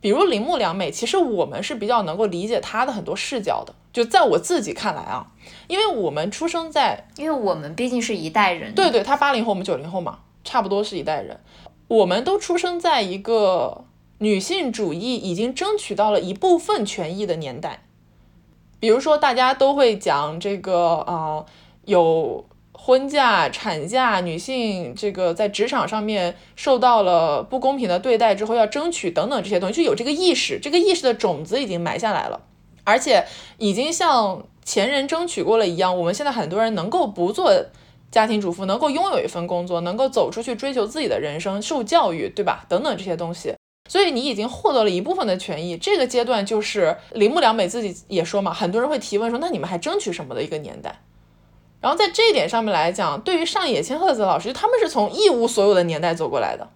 [0.00, 3.74] 比如铃木良美，其实我们是比较能够理解她的很多视角的。
[3.92, 5.26] 就在我自己看来啊，
[5.66, 11.40] 因为我们出生在，因为我们毕竟是一代人，对对，她八零后，我们九零后嘛，差不多是一代人。
[11.88, 13.84] 我们都出生在一个
[14.18, 17.84] 女性主义已经争取到了一部分权益的年代。
[18.78, 21.46] 比如说，大家都会讲这个啊、呃
[21.86, 22.44] 有
[22.82, 32.40] 婚假、产假，女性这个在职场上面受到了不公平的对待之后，要争取等等这些东西，就有这个意识，这个意识的种子已经埋下来了，
[32.84, 33.26] 而且
[33.58, 37.52] 已经像前人争取过了一样，我们现在很多人能够不做
[38.10, 42.64] 家庭主妇，能够拥有一份工作，能够走出去追求自己的人生，受教育，对吧？
[42.68, 43.54] 等等这些东西。
[43.88, 51.00] 所以你已经获得了一部分的权益，这个阶段就是铃木良美自己也说嘛，很多人会提问说，那你们还争取什么的一个年代？
[51.80, 56.68] 然后在这一点上面来讲，对于上野千鹤子老师，他们是从一无所有的年代走过来的，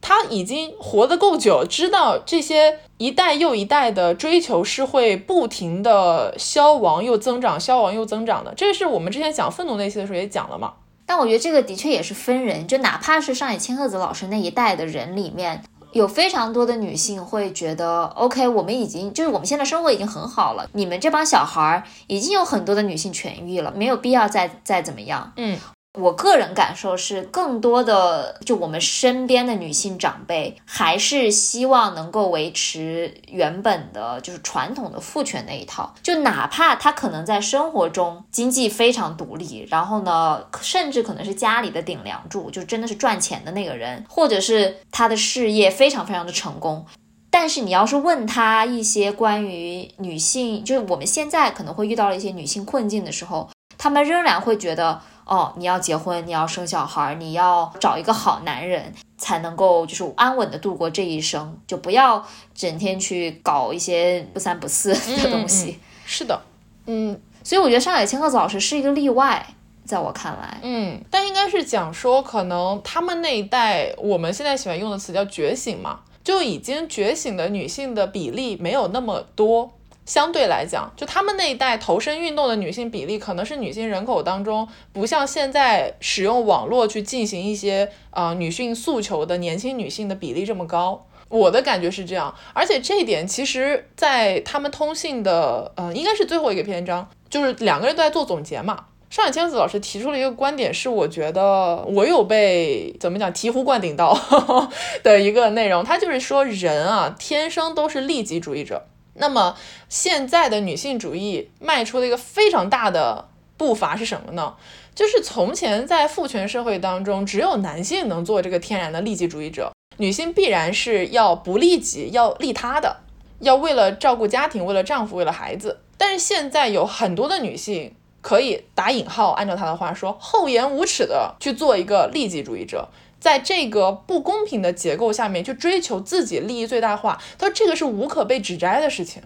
[0.00, 8.52] 他已经活得够久，知道这些一代又一代的追求是会不停的消亡又增长，消亡又增长的。
[8.56, 10.74] 这是我们之前讲愤怒那期的时候也讲了嘛。
[11.06, 25.32] 但我觉得这个的确也是分人，就哪怕是上野千鹤子老师那一代的人里面，有非常多的女性会觉得，OK，我们已经就是我们现在生活已经很好了，你们这帮小孩儿已经有很多的女性痊愈了，没有必要再再怎么样。
[25.36, 25.58] 嗯，
[25.94, 35.92] 我个人感受是，更多的就我们身边的女性长辈，还是希望能够维持原本的，就是传统的父权那一套。
[36.02, 46.86] 就哪怕她可能在生活中经济非常独立，然后呢，甚至可能是家里的顶梁柱，就真的是赚钱的那个人，或者是她的事业非常非常的成功。
[47.30, 55.00] 但是你要是问她一些关于女性，就是我们现在可能会遇到了一些女性困境的时候，她们仍然会觉得。
[55.28, 65.78] 哦，你要结婚，你要生小孩，你要找一个好男人，才能够就是安稳的度过这一生，就不要整天去搞一些不三不四的东西。
[66.06, 66.40] 是的，
[66.86, 69.46] 嗯所以我觉得上海千鹤子老师是一个例外，
[69.84, 79.72] 在我看来，嗯，但应该是讲说，可能他们那一代，我们现在喜欢用的词叫觉醒嘛，就已经觉醒的女性的比例没有那么多。
[80.08, 91.06] 相对来讲，就他们那一代投身运动的女性比例，可能是女性人口当中不像现在使用网络去进行一些呃女性诉求的年轻女性的比例这么高。
[91.28, 98.86] 我的感觉是这样，而且这一点其实，在他们通信的呃，应该是最后一个篇章，就是两个人都在做总结嘛。
[99.10, 104.18] 上野千子老师提出了一个观点，是我觉得我有被怎么讲醍醐灌顶到
[105.04, 108.86] 的一个内容，他就是说人啊，天生都是利己主义者。
[109.18, 109.56] 那么
[109.88, 114.54] 现在的女性主义迈出了一个非常大的步伐是什么呢？
[114.94, 122.96] 就是从前在父权社会当中，只有男性能做这个天然的利己主义者，女性必然是要不利己，要利他的，
[123.40, 125.80] 要为了照顾家庭，为了丈夫，为了孩子。
[125.96, 132.88] 但是现在有很多的女性可以打引号，按照她的话说，厚颜无耻的去做一个利己主义者。
[133.20, 139.22] 在这个不公平的结构下面，去追求自己利益最大化，他说这个是无可被指摘的事情，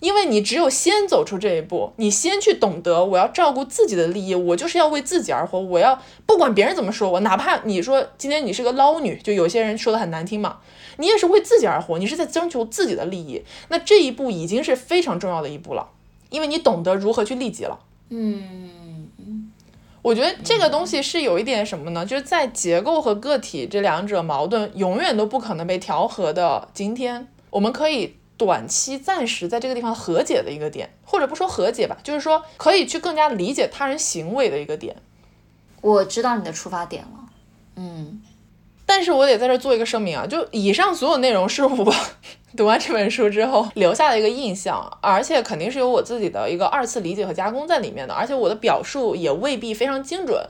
[0.00, 10.58] 因为你只有先走出这一步，你先去懂得我要照顾自己的利益，我就是要为自己而活，我要不管别人怎么说我，哪怕你说今天你是个捞女，就有些人说的很难听嘛，
[10.96, 15.90] 你也是为自己而活，你是在征求自己的利益，那这一步已经是非常重要的一步了，
[16.30, 17.78] 因为你懂得如何去利己了。
[18.12, 18.70] 嗯，
[20.02, 22.06] 我觉得这个东西是有一点什么呢？
[22.06, 34.96] 就是在结构和个体这两者矛盾永远都不可能被调和的今天，我们可以短期暂时在这个地方和解的一个点，或者不说和解吧，就是说可以去更加理解他人行为的一个点。
[35.82, 37.28] 我知道你的出发点了。
[37.76, 38.22] 嗯，
[38.86, 41.94] 但是我得在这儿做一个声明啊，就以上所有内容是我
[42.56, 50.44] 读完这本书之后留下的一个印象，而且肯定是有我自己的一个二次理解和加工在里面的，而且我的表述也未必非常精准，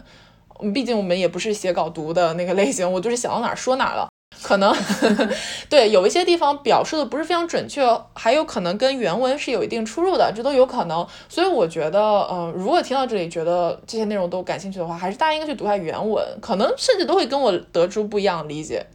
[0.60, 4.08] 嗯毕竟我们也不是写稿读的那个类型，我就是想到哪儿说哪儿了。
[4.42, 4.74] 可能
[5.68, 7.84] 对有一些地方表述的不是非常准确，
[8.14, 11.06] 还有可能跟原文是有一定出入的，这都有可能。
[11.28, 18.86] 所以我觉得，呃，如果听到这里觉得这些内容都感兴趣的话，还是大家应该去读一下原文，可能甚至都会跟我得出不一样的理解。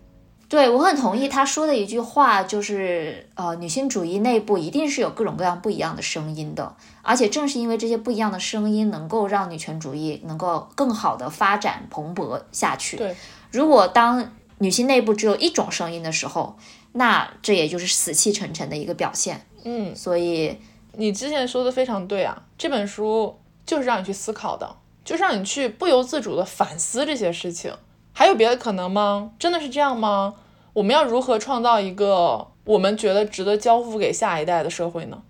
[0.48, 12.96] 对我很同意他说的一句话，就是呃，女性主义内部一定是有各种各样不一样的声音的，而且正是因为这些不一样的声音，能够让女权主义能够更好的发展蓬勃下去。
[12.96, 13.16] 对，
[13.52, 16.56] 如果当女性内部只有一种声音的时候，
[16.94, 19.46] 那这也就是死气沉沉的一个表现。
[19.64, 20.58] 嗯，所以，
[20.94, 23.36] 你之前说的非常对啊，这本书
[23.66, 27.74] 就是让你去思考的，就是让你去不由自主的反思这些事情。
[28.18, 29.32] 还有别的可能吗？
[29.38, 30.34] 真的是这样吗？
[30.72, 35.22] 我们要如何创造一个我们觉得值得交付给下一代的社会呢？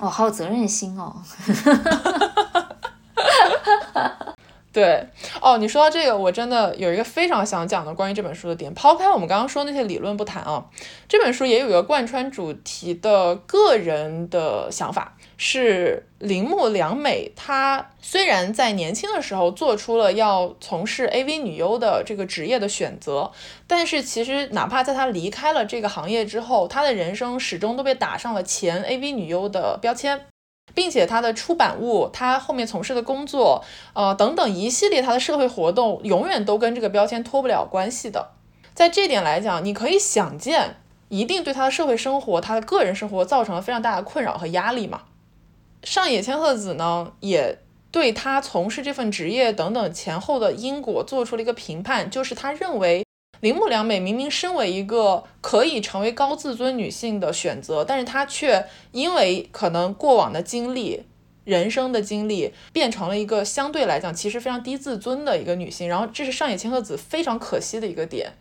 [0.00, 1.16] 哦，好有责任心哦。
[4.70, 5.08] 对，
[5.40, 8.72] 哦，你说到这个，我真的有一个非常想讲的关于这本书的点。
[8.74, 10.66] 抛开我们刚刚说那些理论不谈啊，
[11.08, 17.32] 这本书也有一个贯穿主题的个人的想法，是铃木良美。
[17.34, 23.32] 她虽然在年轻的时候做出了要从事 AV 女优的这个职业的选择，
[23.66, 30.26] 但是其实哪怕在她离开了这个行业之后，她的人生始终都被打上了前 AV 女优的标签。
[30.74, 33.64] 并且他的出版物，他后面从事的工作，
[33.94, 38.32] 呃等等一系列他的社会活动，永远都跟这个标签脱不了关系的。
[38.74, 40.76] 在这点来讲，你可以想见，
[41.08, 45.02] 一定对他的社会生活、他的个人生活造成了非常大的困扰和压力嘛。
[45.90, 47.58] 上野千鹤子呢，也
[47.90, 53.02] 对他从事这份职业等等前后的因果做出了一个评判，就是他认为。
[53.40, 61.04] 铃木良美明明身为一个可以成为高自尊女性的选择，但是她却因为可能过往的经历、
[61.44, 65.88] 人生的经历，变成了一个相对来讲其实非常低自尊的一个女性。
[65.88, 68.32] 然后这是上野千鹤子非常可惜的一个点，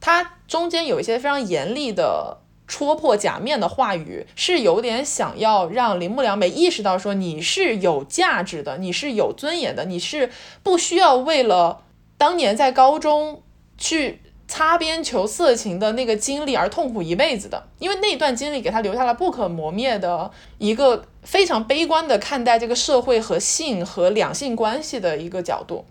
[0.00, 10.30] 她中间有一些非常严厉的戳破假面的话语，是有点想要让铃木良美意识到说你是有价值的，你是有尊严的，你是
[10.62, 11.82] 不需要为了
[12.16, 13.42] 当年在高中
[13.78, 14.20] 去。
[14.48, 25.84] 擦边求色情的那个经历而痛苦一辈子的，因为那段经历给他留下了不可磨灭的一个非常悲观的看待这个社会和性和两性关系的一个角度。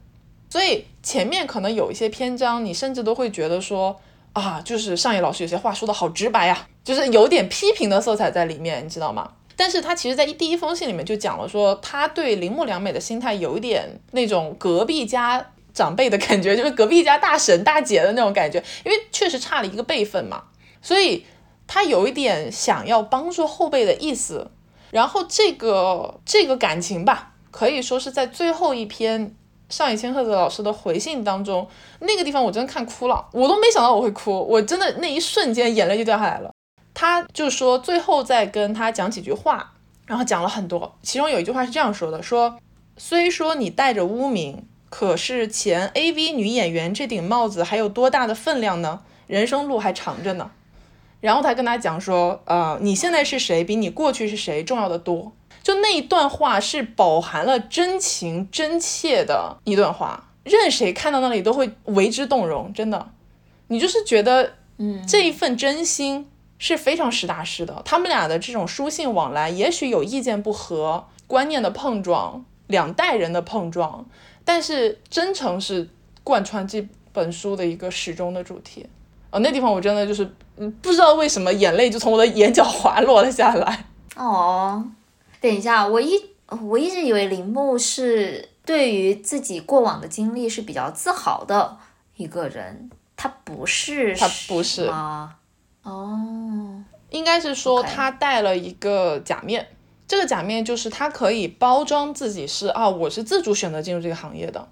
[0.49, 3.99] 所以前面可能有一些篇章，你甚至都会觉得说
[4.35, 9.31] 啊，就是上野老师有些话说的好直白呀，就是有点批评的色彩在里面，你知道吗？
[9.55, 20.43] 但是他其实，在一第一封信里面就讲了说，他对铃木良美的心态有一点那种隔壁家长辈的感觉，就是隔壁家大婶大姐的那种感觉，因为确实差了一个辈分嘛，
[20.81, 21.25] 所以
[21.65, 24.51] 他有一点想要帮助后辈的意思。
[24.91, 29.33] 然后这个这个感情吧，可以说是在最后一篇
[29.69, 31.67] 上野千鹤子老师的回信当中，
[31.99, 36.51] 那个地方我真的看哭了，我都没想到我会哭，我真的那一瞬间眼泪就掉下来了。
[36.93, 39.73] 他就说最后再跟他讲几句话，
[40.05, 42.57] 然后讲了很多，其中有一句话是这样说的：说
[42.95, 49.01] 虽说你带着污名，可是前 AV 女演员这顶帽子还有多大的分量呢？
[49.27, 50.51] 人生路还长着呢。
[51.19, 55.31] 然后他跟他讲说，呃，你现在是谁，比你过去是谁重要的多。
[55.65, 63.09] 就那一段话是饱含了真情真切的一段话，任谁看到那里都会为之动容，真的。
[63.69, 67.81] 你就是觉得，嗯，这一份真心是非常实打实的。
[67.83, 74.05] 他们俩的这种书信往来，也许有意见不合、观念的碰撞、两代人的碰撞，
[74.43, 75.89] 但是真诚是
[76.23, 78.85] 贯穿这本书的一个始终的主题。
[79.31, 83.87] 哦，那地方我真的就是，嗯，不知道为什么眼泪就从我的眼角滑落了下来。
[84.15, 84.85] 哦，
[85.45, 91.77] 等一下，我一我一直以为铃木是对于自己过往的经历是比较自豪的
[92.15, 95.35] 一个人，他不是，他不是吗？
[95.83, 99.67] 哦，应该是说他戴了一个假面，
[100.07, 104.67] 这个假面就是他可以包装自己是啊，我是自主选择进入这个行业的，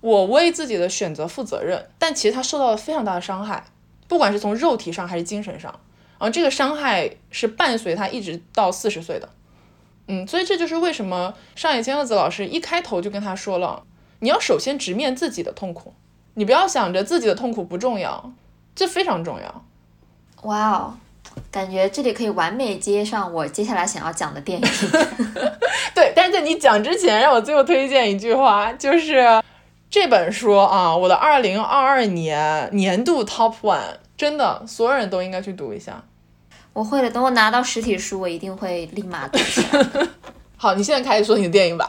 [0.00, 1.86] 我为自己的选择负责任。
[2.00, 3.64] 但其实他受到了非常大的伤害，
[4.08, 5.70] 不管是从肉体上还是精神上，
[6.18, 9.28] 然后这个伤害是伴随他一直到四十岁的。
[10.08, 13.82] 嗯，所以这就是为什么上野千鹤子老师一开头就跟他说了，
[14.20, 15.92] 你要首先直面自己的痛苦，
[16.34, 18.32] 你不要想着自己的痛苦不重要，
[18.74, 19.64] 这非常重要。
[20.42, 20.94] 哇哦，
[21.50, 24.68] 感觉这里可以完美接上我接下来想要讲的电影。
[25.94, 29.42] 对，但是在你讲之前，让我最后推荐一句话，就是
[29.90, 36.04] 这本书啊，我的二零二二年年度 Top One，真的所有人都应该去读一下。
[36.76, 40.08] 我会的，等我拿到实体书，我一定会立马读起来。
[40.58, 41.88] 好，你现在开始说你的电影吧。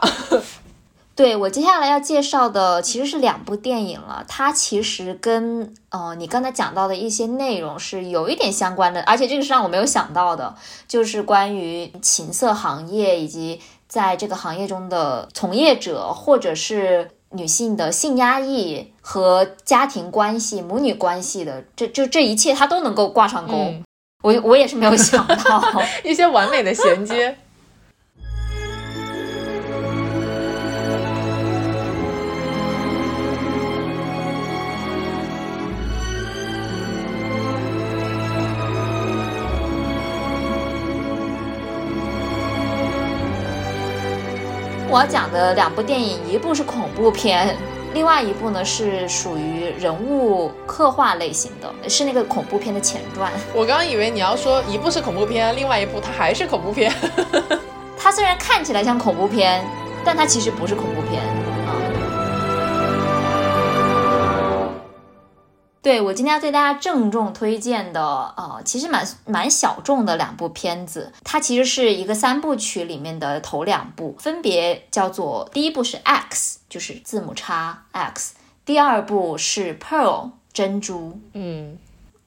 [1.14, 10.54] 对我接下来要介绍的其实是两部电影了，它其实跟呃你刚才讲到的一些内容是有一点相关的，而且这个是让我没有想到的，
[10.86, 23.54] 就是关于情色行业以及在这个行业中的从业者或者是女性的性压抑和家庭关系、母女关系的这就这一切，它都能够挂上钩。
[23.54, 23.84] 嗯
[24.20, 25.82] 我我也是没有想到。
[26.02, 27.36] 一些完美的衔接。
[44.90, 47.56] 我要讲的两部电影，一部是恐怖片，
[47.98, 53.28] 另外一部呢是属于人物刻画类型的，是那个恐怖片的前传。
[53.52, 56.92] 我刚刚以为你要说一部是恐怖片，另外一部它还是恐怖片。
[57.98, 59.64] 它虽然看起来像恐怖片，
[60.04, 61.24] 但它其实不是恐怖片
[65.80, 68.02] 对我今天要对大家郑重推荐的，
[68.36, 81.78] 呃，其实蛮蛮小众的两部片子，它其实是一个三部曲里面的头两部，分别叫做第一部是 X，就是字母叉 X，第二部是 Pearl 珍珠，嗯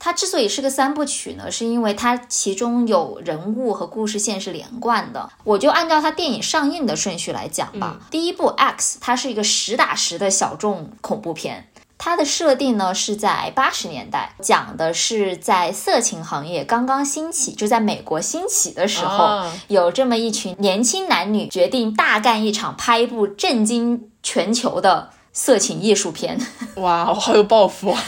[0.03, 5.29] 它之所以是个三部曲呢，是因为它其中有人物和故事线是连贯的。
[5.43, 7.99] 我就按照它电影上映的顺序来讲吧。
[8.09, 11.67] 第一部《X》，它是一个实打实的小众恐怖片。
[12.03, 26.39] 它的设定呢是在八十年代，讲的是在色情行业刚刚兴起，就在美国兴起的时候，啊有这么一群年轻男女决定大干一场，拍一部震惊全球的色情艺术片。
[26.77, 28.03] 哇，我好有抱负啊！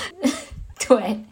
[0.87, 1.23] 对，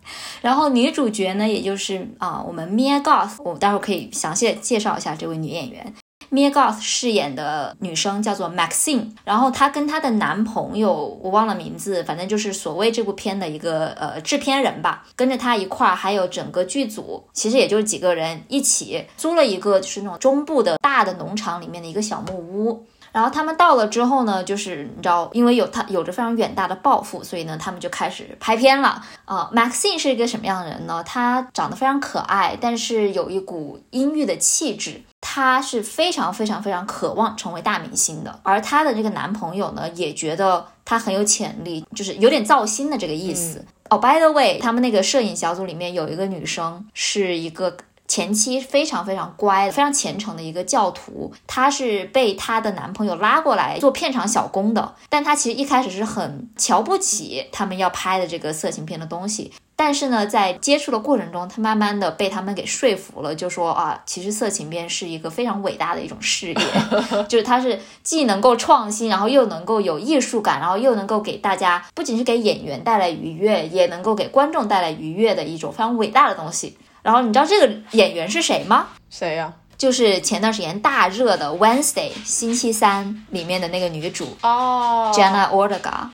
[0.41, 5.91] 然后女主角呢，也就是啊、我们 Mia Goth，我待会儿可以详细地介绍一下这位女演员。
[6.31, 29.03] Mia Goth 饰演的女生叫做 Maxine，然后她跟她的男朋友我忘了名字，反正就是所谓这部片的一个呃制片人吧，跟着她一块儿，还有整个剧组，其实也就是几个人一起租了一个就是那种中部的大的农场里面的一个小木屋，然后他们到了之后呢，就是你知道，因为有他有着非常远大的抱负，所以呢，他们就开始拍片了。
[29.25, 31.03] 呃，Maxine 是一个什么样的人呢？
[31.03, 35.01] 她长得非常可爱，但是有一股阴郁的气质。
[35.23, 43.63] 她是非常非常非常渴望成为大明星的，而她的这个男朋友呢，也觉得她很有潜力，就是有点造星的这个意思。
[43.91, 47.75] 哦、b y the way，他们那个摄影小组里面有一个女生是一个
[48.11, 59.53] 前妻非常非常乖、非常虔诚的一个教徒，她是被她的男朋友拉过来做片场小工的，但她其实一开始是很瞧不起他们要拍的这个色情片的东西。
[59.77, 66.55] 但是呢，在接触的过程中，她慢慢的被他们给说服了，就说啊，其实色情片是一个非常伟大的一种事业，
[67.29, 76.75] 就是它是既能够创新，然后又能够有艺术感，然后又能够给大家不仅是给演员带来愉悦，也能够给观众带来愉悦的一种非常伟大的东西。
[77.01, 78.87] 然后你知道这个演员是谁吗？
[79.09, 86.09] 谁呀、就是前段时间大热的《Wednesday》星期三里面的那个女主哦 Jenna Ortega。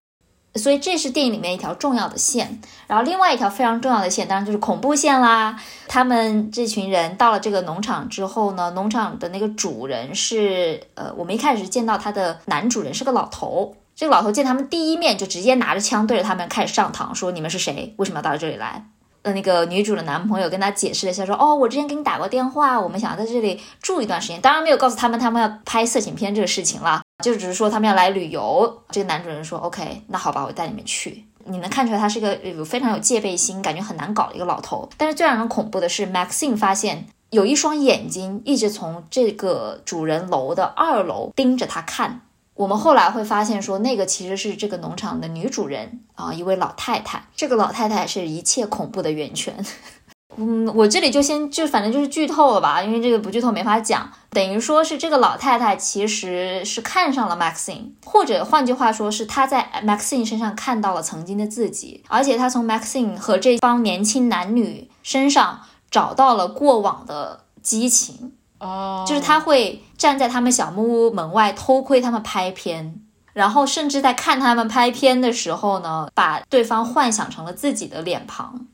[0.55, 5.55] 所以这是电影里面一条重要的线，然后另外一条非常重要的线，当然就是恐怖线啦。
[5.87, 13.75] 他们这群人到了这个农场之后呢，农场的那个主人是，呃，我们一开始见到他的男主人是个老头。
[13.95, 17.93] 这个老头见他们第一面就直接拿着枪对着他们开始上膛，说你们是谁？
[17.97, 18.83] 为什么要到这里来？
[19.23, 28.83] 呃，那个女主的男朋友跟她解释了一下，说哦，我之前给你打过电话，我们想要在这里住一段时间，当然没有告诉他们他们要拍色情片这个事情啦，就只是说他们要来旅游。
[28.89, 31.25] 这个男主人说 OK，那好吧，我带你们去。
[31.45, 34.89] 你能看出来他是个有非常有戒备心，感觉很难搞的一个老头。
[34.97, 42.21] 但是最让人恐怖的是，Maxine 发现有一双眼睛一直从这个主人楼的二楼盯着他看。
[42.57, 47.23] 我们后来会发现说，那个其实是这个农场的女主人啊，一位老太太。
[47.35, 49.55] 这个老太太是一切恐怖的源泉。
[50.39, 54.11] 嗯，我这里就先就反正就是剧透了吧，因为这个不剧透没法讲。
[54.31, 68.33] 等于说是这个老太太其实是看上了 Maxine，或者换句话说是她在 Maxine 身上看到了曾经的自己，而且她从 Maxine 和这帮年轻男女身上找到了过往的激情。
[68.59, 73.01] 哦，就是他会站在他们小木屋门外偷窥他们拍片，
[73.33, 78.65] 然后甚至在看他们拍片的时候呢，把对方幻想成了自己的脸庞。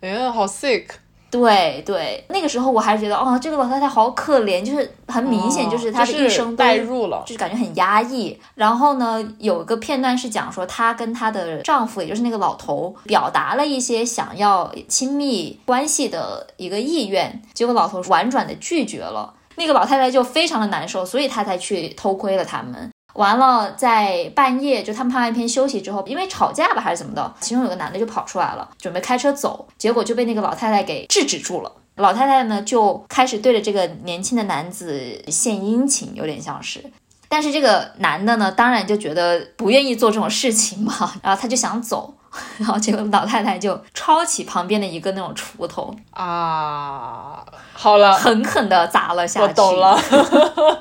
[0.00, 0.86] 哎呀，好 sick，
[1.34, 8.38] 对对，那个时候我还是觉得，哦，这个老太太好可怜，就是很明显就是她的一生都代入了，就是感觉很压抑。
[8.54, 19.34] 然后呢，有一个片段是讲说，她跟她的丈夫，也就是那个老头，表达了一些想要亲密关系的一个意愿，结果老头婉转的拒绝了。
[19.56, 22.90] 那个老太太就非常的难受，所以她才去偷窥了他们。
[23.14, 31.72] 完了，在半夜就他们拍完片休息之后，因为吵架吧还是怎么的，其中有个男的就跑出来了，准备开车走，结果就被那个老太太给制止住了。
[31.96, 36.84] 老太太呢就开始对着这个年轻的男子献殷勤，有点像是。
[37.28, 42.12] 但是这个男的呢，当然就觉得不愿意做这种事情嘛， 然后他就想走，
[42.58, 49.46] 然后结果老太太就抄起旁边的一个那种锄头，啊，好了，狠狠的砸了下去。
[49.46, 49.96] 我懂了。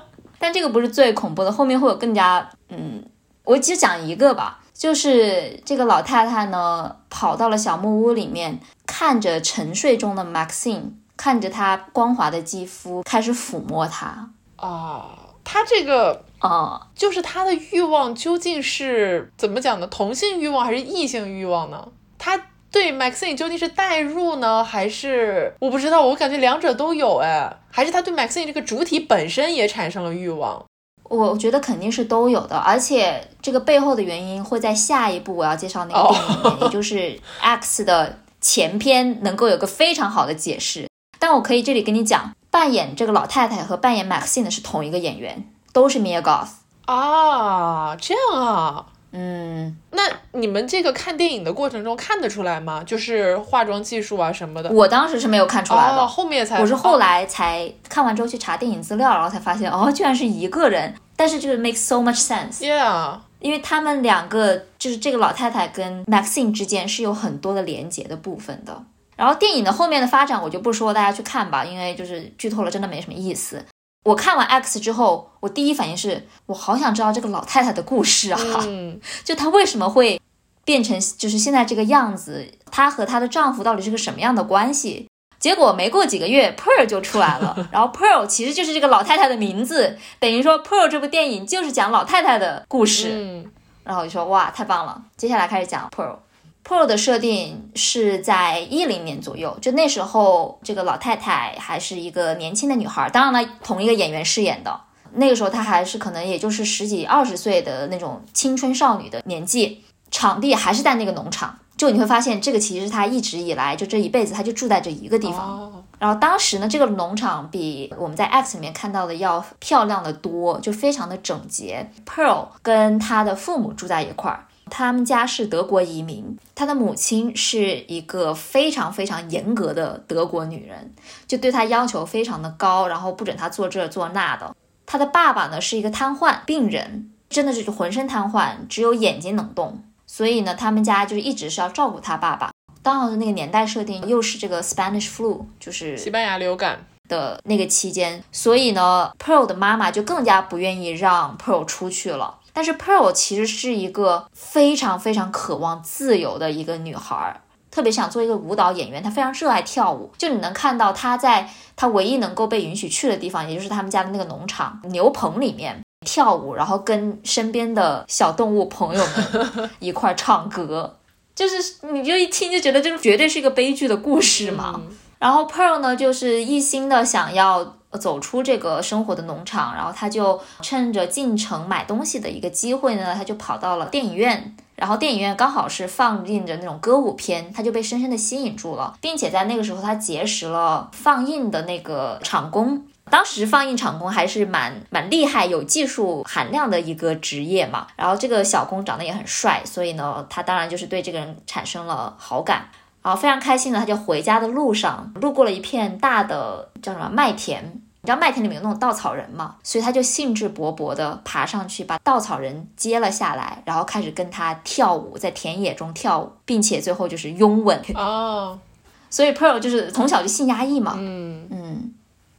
[0.44, 3.02] 但这个不是最恐怖的，后面会有更加嗯，
[3.46, 14.32] 我只讲一个吧，就是这个老太太呢跑到了小木屋里面，看着沉睡中的 Maxine，看着她光滑的肌肤，开始抚摸她。
[14.58, 19.88] 啊，她这个啊、就是他的欲望究竟是怎么讲呢？
[19.88, 21.88] 同性欲望还是异性欲望呢？
[22.18, 22.38] 他
[22.74, 26.01] 对 Maxine 究竟是代入呢，还是我不知道？
[26.01, 30.65] 我感觉两者都有哎，还是他对 Maxine 这个主体本身也产生了欲望？
[31.03, 40.88] 我觉得肯定是都有的，而且这个背后的原因会在下一步我要介绍那个电影里面，也就是 X 的前篇能够有个非常好的解释。
[41.19, 46.49] 但我可以这里跟你讲，扮演这个老太太和扮演 Maxine 的是同一个演员，都是 Mia Goth。
[46.86, 48.88] 啊，这样啊。
[49.16, 50.01] 嗯，那
[50.32, 52.84] 你们这个看电影的过程中看得出来吗？
[52.84, 54.72] 就是化妆技术啊什么的。
[54.72, 60.93] 我当时是没有看出来的，哦，后面才我是后来才看完之后去查电影资料，然后才发现哦，居然是一个人。
[61.16, 68.84] 但是这个 makes so much sense，，Yeah，因为他们两个就是这个老太太跟 Maxine 之间是有很多的连接的部分的。
[69.16, 73.64] 然后电影的后面的发展我就不说，大家去看吧，因为就是剧透了真的没什么意思。
[74.04, 80.22] 我看完 X 之后，我第一反应是我好想知道这个老太太的故事啊，嗯， 就她为什么会
[80.66, 85.08] 变成就是现在这个样子，她和她的丈夫到底是个什么样的关系？
[85.39, 93.10] 结果没过几个月，Pearl 就出来了， 然后 Pearl 其实就是这个老太太的名字，等于说 Pearl 这部电影就是讲老太太的故事。
[93.14, 93.51] 嗯，
[93.84, 95.01] 然后我就说哇，太棒了！
[95.18, 96.16] 接下来开始讲 Pearl。
[96.64, 104.80] Pearl 的设定是在一零年左右，就那时候这个老太太还是一个年轻的女孩，当然了，同一个演员饰演的。
[105.16, 111.59] 那个时候她还是可能也就是十几二十岁的那种青春少女的年纪，场地还是在那个农场。
[111.76, 115.59] 就你会发现，这个其实是她一直以来就这一辈子，她就住在这一个地方。
[115.59, 121.91] 哦，然后当时呢，这个农场比我们在 X 里面看到的要漂亮的多，就非常的整洁。
[122.05, 124.45] Pearl 跟她的父母住在一块儿，
[124.76, 130.91] 他们家是德国移民，他的母亲是一个非常非常严格的德国女人，
[131.28, 134.55] 就对他要求非常的高，然后不准他做这做那的。
[134.88, 142.51] 他的爸爸呢是一个瘫痪病人，真的是浑身瘫痪，只有眼睛能动，所以呢，他们家就是一直是要照顾他爸爸。
[142.82, 146.84] 刚好是那个年代设定，又是这个 Spanish flu，就是西班牙流感。
[147.09, 152.39] 的那个期间，所以呢，Pearl 的妈妈就更加不愿意让 Pearl 出去了。
[152.54, 157.41] 但是 Pearl 其实是一个非常非常渴望自由的一个女孩，
[157.72, 159.01] 特别想做一个舞蹈演员。
[159.01, 170.97] 她非常热爱跳舞，就你能看到她在她唯一能够被允许去的地方，也就是他们家的那个农场牛棚里面跳舞，然后跟身边的小动物朋友们 一块儿唱歌。
[171.34, 174.80] 就是你就一听就觉得这绝对是一个悲剧的故事嘛。
[175.18, 202.70] 然后 Pearl 呢，就是一心的想要走出这个生活的农场，然后他就趁着进城买东西的一个机会呢，他就跑到了电影院，然后电影院刚好是放映着那种歌舞片，他就被深深的吸引住了，并且在那个时候他结识了放映的那个场工，当时放映场工还是蛮蛮厉害、有技术含量的一个职业嘛，然后这个小工长得也很帅，所以呢，他当然就是对这个人产生了好感。
[203.04, 209.56] 然后非常开心的，他就回家的路上路过了一片大的叫什么麦田，你知道麦田里面有那种稻草人吗？
[209.64, 217.82] 所以他就兴致勃勃地爬上去，把稻草人接了下来，然后开始跟他跳舞，在田野中跳舞，并且最后就是拥吻。
[217.95, 218.60] 哦，
[219.10, 220.95] 所以 Pearl 就是从小就性压抑嘛。
[220.97, 221.93] 嗯嗯。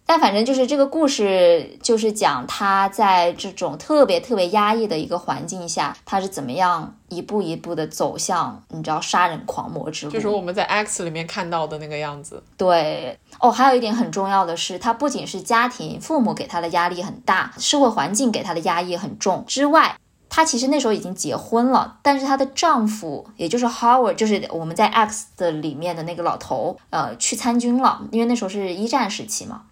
[0.06, 12.42] 但反正就是这个故事，就是讲他在这种特别特别压抑的一个环境下，他是怎么样一步一步的走向你知道杀人狂魔之路，就是我们在 X 里面看到的那个样子。
[12.58, 19.96] 对哦，还有一点很重要的是，他不仅是家庭父母给他的压力很大，社会环境给他的压抑很重之外，
[20.28, 29.62] 她其实那时候已经结婚了，但是她的丈夫也就是 Howard，就是我们在 X 的里面的那个老头，呃，去参军了，因为那时候是一战时期嘛。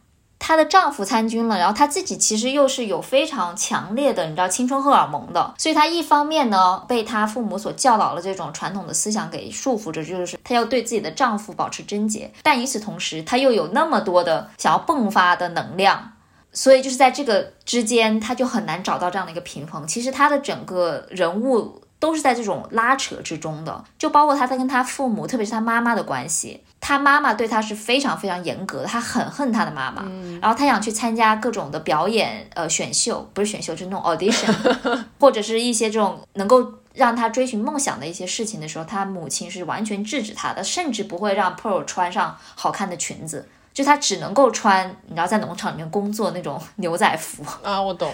[0.44, 16.12] 她的丈夫参军了，然后她自己其实又是有非常强烈的，你知道青春荷尔蒙的，所以她一方面呢被她父母所教导了这种传统的思想给束缚着，就是她要对自己的丈夫保持贞洁，但与此同时，她又有那么多的想要迸发的能量，
[16.52, 19.86] 所以就是在这个之间，她就很难找到这样的一个平衡。
[19.86, 26.60] 其实她的整个人物都是在这种拉扯之中的，就包括他在跟他父母，特别是他妈妈的关系。
[26.80, 30.02] 他妈妈对他是非常非常严格的，他很恨他的妈妈。
[30.40, 34.52] 然后他想去参加各种的表演，呃，选秀不是选秀，就是那种 audition，
[35.20, 48.12] 或者是一些这种能够让他追寻梦想的一些事情的时候，他母亲是完全制止他的，甚至不会让 Pearl 穿上好看的裙子，就他只能够穿，你知道在农场里面工作那种牛仔服啊，我懂。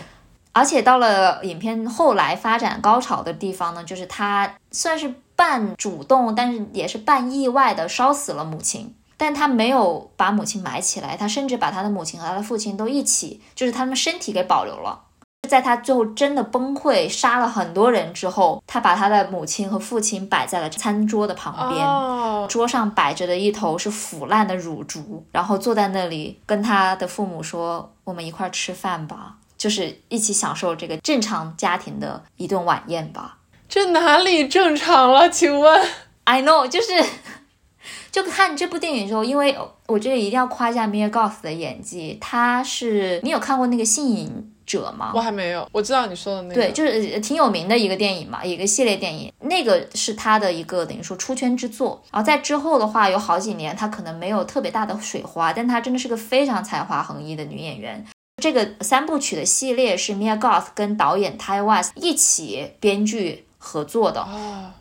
[0.59, 5.15] 而且到了影片后来发展高潮的地方呢，就是他算是。
[5.39, 15.03] 半主动，但是也是半意外的烧死了母亲，但他没有把母亲埋起来，他甚至把他的母亲和他的父亲都一起，就是他们身体给保留了。
[15.49, 33.35] 在他最后真的崩溃，杀了很多人之后，他把他的母亲和父亲摆在了餐桌的旁边，桌上摆着的一头是腐烂的乳猪，然后坐在那里跟他的父母说：“我们一块儿吃饭吧，就是一起享受这个正常家庭的一顿晚宴吧。”
[33.69, 35.29] 这哪里正常了？
[35.29, 35.87] 请问
[36.25, 37.05] ？I know，就是
[38.11, 39.55] 就看这部电影的时候，因为
[39.87, 42.17] 我觉得一定要夸一下 Mia Goth 的演技。
[42.19, 45.13] 她是你有看过那个《性瘾者》吗？
[45.15, 49.31] 我还没有，我知道你说的那个，对，就是挺有名的一个电影嘛，一个系列电影。
[49.41, 52.03] 那个是她的一个等于说出圈之作。
[52.11, 58.03] 然后在之后的话，有好几年她可能没有特别大的水花，但她真的是个非常才华横溢的女演员。
[58.41, 63.45] 这个三部曲的系列是 Mia Goth 跟导演 Ty West 一起编剧。
[63.61, 64.25] 合作的，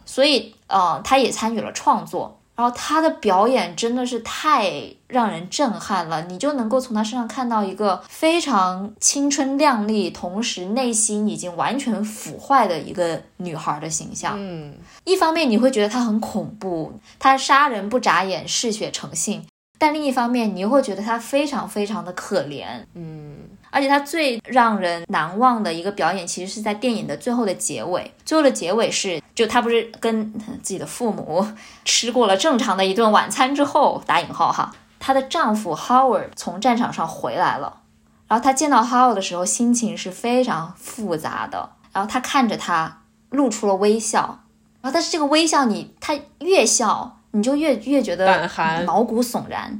[0.05, 4.71] 所以呃，他也参与了创作，然后他的表演真的是太
[5.07, 14.35] 让人震撼了，你就能够从他身上看到一个非常青春靓丽，同时内心已经完全腐坏的一个女孩的形象。
[14.37, 19.43] 嗯，一方面你会觉得她很恐怖，她杀人不眨眼，嗜血成性，
[19.77, 22.65] 但另一方面你又会觉得她非常非常的可怜。
[22.93, 23.35] 嗯。
[23.69, 28.11] 而且他最让人难忘的一个表演，其实是在电影的最后的结尾。
[28.25, 31.45] 最后的结尾是，就他不是跟自己的父母
[31.83, 37.81] 吃过了正常的一顿晚餐之后，打引号哈，她的丈夫 Howard 从战场上回来了。
[38.27, 41.69] 然后她见到 Howard 的时候，心情是非常复杂的。
[41.91, 44.39] 然后她看着他，露出了微笑。
[44.81, 48.49] 然后但是这个微笑，你她越笑，你就越越觉得
[48.85, 49.79] 毛骨悚然。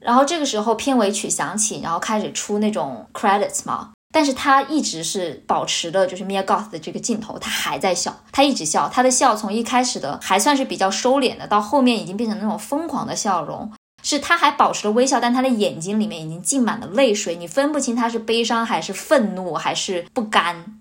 [0.00, 13.72] 然后这个时候片尾曲响起，然后开始出那种 credits 嘛，但是他一直是保持的，就是 Mia Goth 的这个镜头，他还在笑，他一直笑，他的笑从一开始的还算是比较收敛的，到后面已经变成那种疯狂的笑容，
[14.04, 20.80] 是他还保持了微笑，但他的眼睛里面已经浸满了泪水，你分不清他是悲伤还是愤怒还是不甘。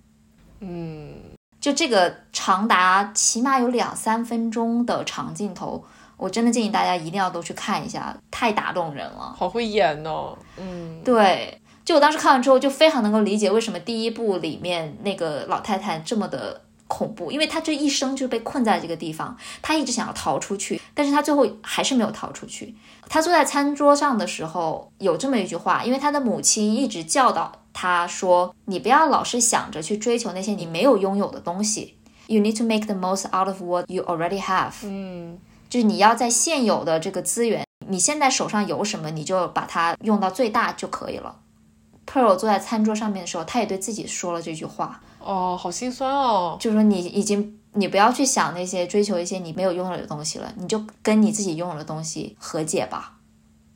[0.60, 1.16] 嗯，
[1.60, 5.84] 就这个长达起码有两三分钟的长镜头，
[6.18, 9.34] 我真的建议大家一定要都去看一下，太打动人了。
[9.38, 10.38] 好会演哦。
[10.58, 22.74] 嗯，对，就我当时看完之后，就非常能够理解为什么第一部里面那个老太太这么的恐怖，因为她这一生就被困在这个地方，她一直想要逃出去，但是她最后还是没有逃出去。
[23.10, 31.96] 她坐在餐桌上的时候，有这么一句话，因为她的母亲一直教导她说：“你不要老是想着去追求那些你没有拥有的东西
[32.26, 35.38] ，You need to make the most out of what you already have。”嗯，
[35.70, 41.36] 就是你要在现有的这个资源，你现在手上有什么，你就把它用到最大就可以了。
[42.06, 46.58] Pearl 坐在餐桌上面的时候，他也对自己说了这句话，哦，好心酸哦。
[46.60, 53.18] 就是说你已经，你不要去想那些追求一些你没有拥有的东西了，你就跟你自己拥有的东西和解吧。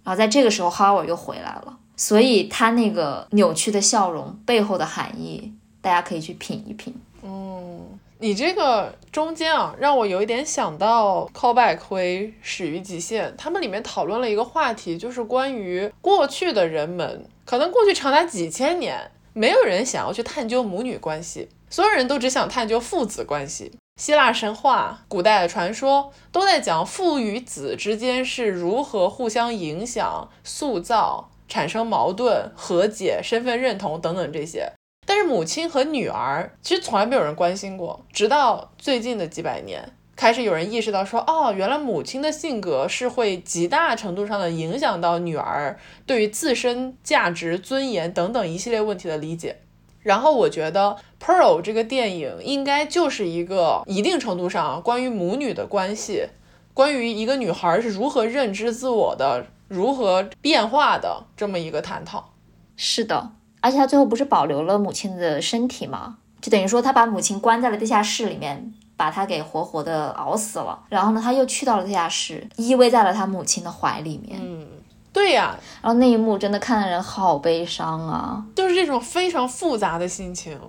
[0.03, 6.95] 然后在这个时候，Howard 又回来了，所以他那个扭曲的笑容背后的含义，大家可以去品一品。
[7.21, 7.85] 嗯，
[8.21, 23.71] 你这个中间啊，让我有一点想到 callback 回《始于极限》，他们里面讨论了一个话题，就是关于过去的人们，可能过去长达几千年，没有人想要去探究母女关系，所有人都只想探究父子关系。
[23.99, 34.73] 希腊神话、古代的传说都在讲父与子之间是如何互相影响、塑造、产生矛盾、和解、身份认同等等这些。
[35.11, 49.57] 但是母亲和女儿其实从来没有人关心过，直到最近的几百年，开始有人意识到说，哦，原来母亲的性格是会极大程度上的影响到女儿对于自身价值、尊严等等一系列问题的理解。
[49.99, 56.29] 然后我觉得《Pearl》这个电影应该就是一个一定程度上关于母女的关系，
[56.73, 62.29] 关于一个女孩是如何认知自我的、如何变化的这么一个探讨。
[62.77, 63.31] 是的，
[63.61, 66.17] 而且他最后不是保留了母亲的身体吗？
[66.41, 70.79] 就等于说他把母亲关在了地下室里面，把她给活活的熬死了。
[70.89, 74.39] 然后呢，他又去到了地下室，依偎在了他母亲的怀里面。
[74.43, 74.67] 嗯，
[75.13, 78.43] 对呀，然后那一幕真的看的人好悲伤啊！
[78.55, 80.59] 就是这种非常复杂的心情。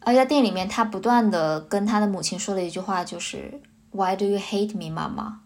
[0.00, 3.60] 而且在电影里面，他不断的跟他的母亲说了一句话，就是
[3.90, 5.40] “Why do you hate me，妈妈？”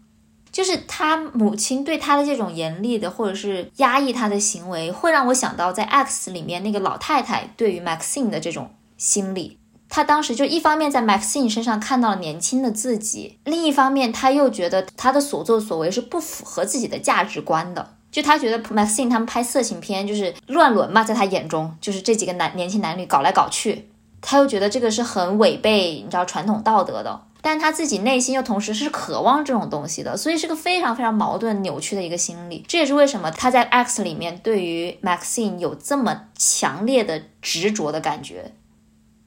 [0.57, 9.59] 就是他母亲对他的这种严厉的或者是压抑他的行为，会让我想到在《X》里面那个老太太对于 Maxine 的这种心理。
[9.87, 17.93] 他当时就一方面在 Maxine 身上看到了年轻的自己，另一方面他又觉得他的所作所为是不符合自己的价值观的。
[18.09, 23.89] 就他觉得 Maxine 他们拍色情片就是乱伦嘛，在他眼中就是这几个男年轻男女搞来搞去，
[24.21, 27.21] 他又觉得这个是很违背你知道传统道德的。
[27.49, 32.61] 但他自己内心又同时是渴望这种东西的，所以是个非常非常矛盾扭曲的一个心理。
[32.67, 38.51] 这也是为什么他在 X 里面对于 Maxine 有这么强烈的执着的感觉。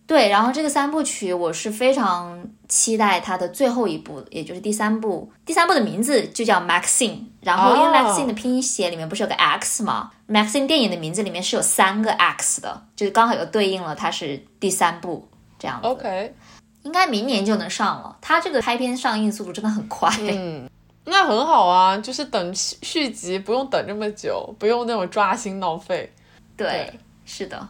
[0.06, 5.32] 对，然后这个三部曲我是非常期待它的最后一部，也就是第三部。
[5.46, 15.26] 第三部的名字就叫 Maxine，然后因为哦 Maxine 的拼写里面不是有个 X 吗？Maxine 电影的名字里面是有三个 X 的，就是刚好又对应了它是第三部
[15.58, 15.88] 这样子。
[15.88, 16.34] OK，
[16.82, 18.16] 应该明年就能上了。
[18.20, 20.10] 它这个拍片上映速度真的很快。
[20.20, 20.68] 嗯，
[21.04, 26.12] 那很好啊，就是等续续集不用等这么久，不用那种抓心挠肺。
[26.56, 26.92] 对，
[27.24, 27.68] 是的。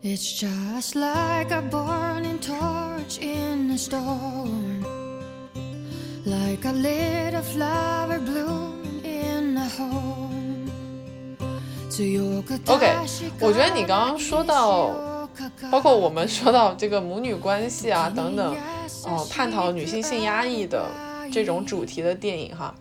[0.00, 4.84] It's just like a burning torch in a storm,
[6.24, 10.68] like a little flower bloom in a home.
[12.66, 12.96] OK，
[13.40, 15.17] 我觉得你刚刚说到，
[15.70, 18.56] 包括我们说到这个母女关系啊 等等，
[19.04, 20.86] 哦、探讨女性性压抑的
[21.32, 22.74] 这种主题的电影哈，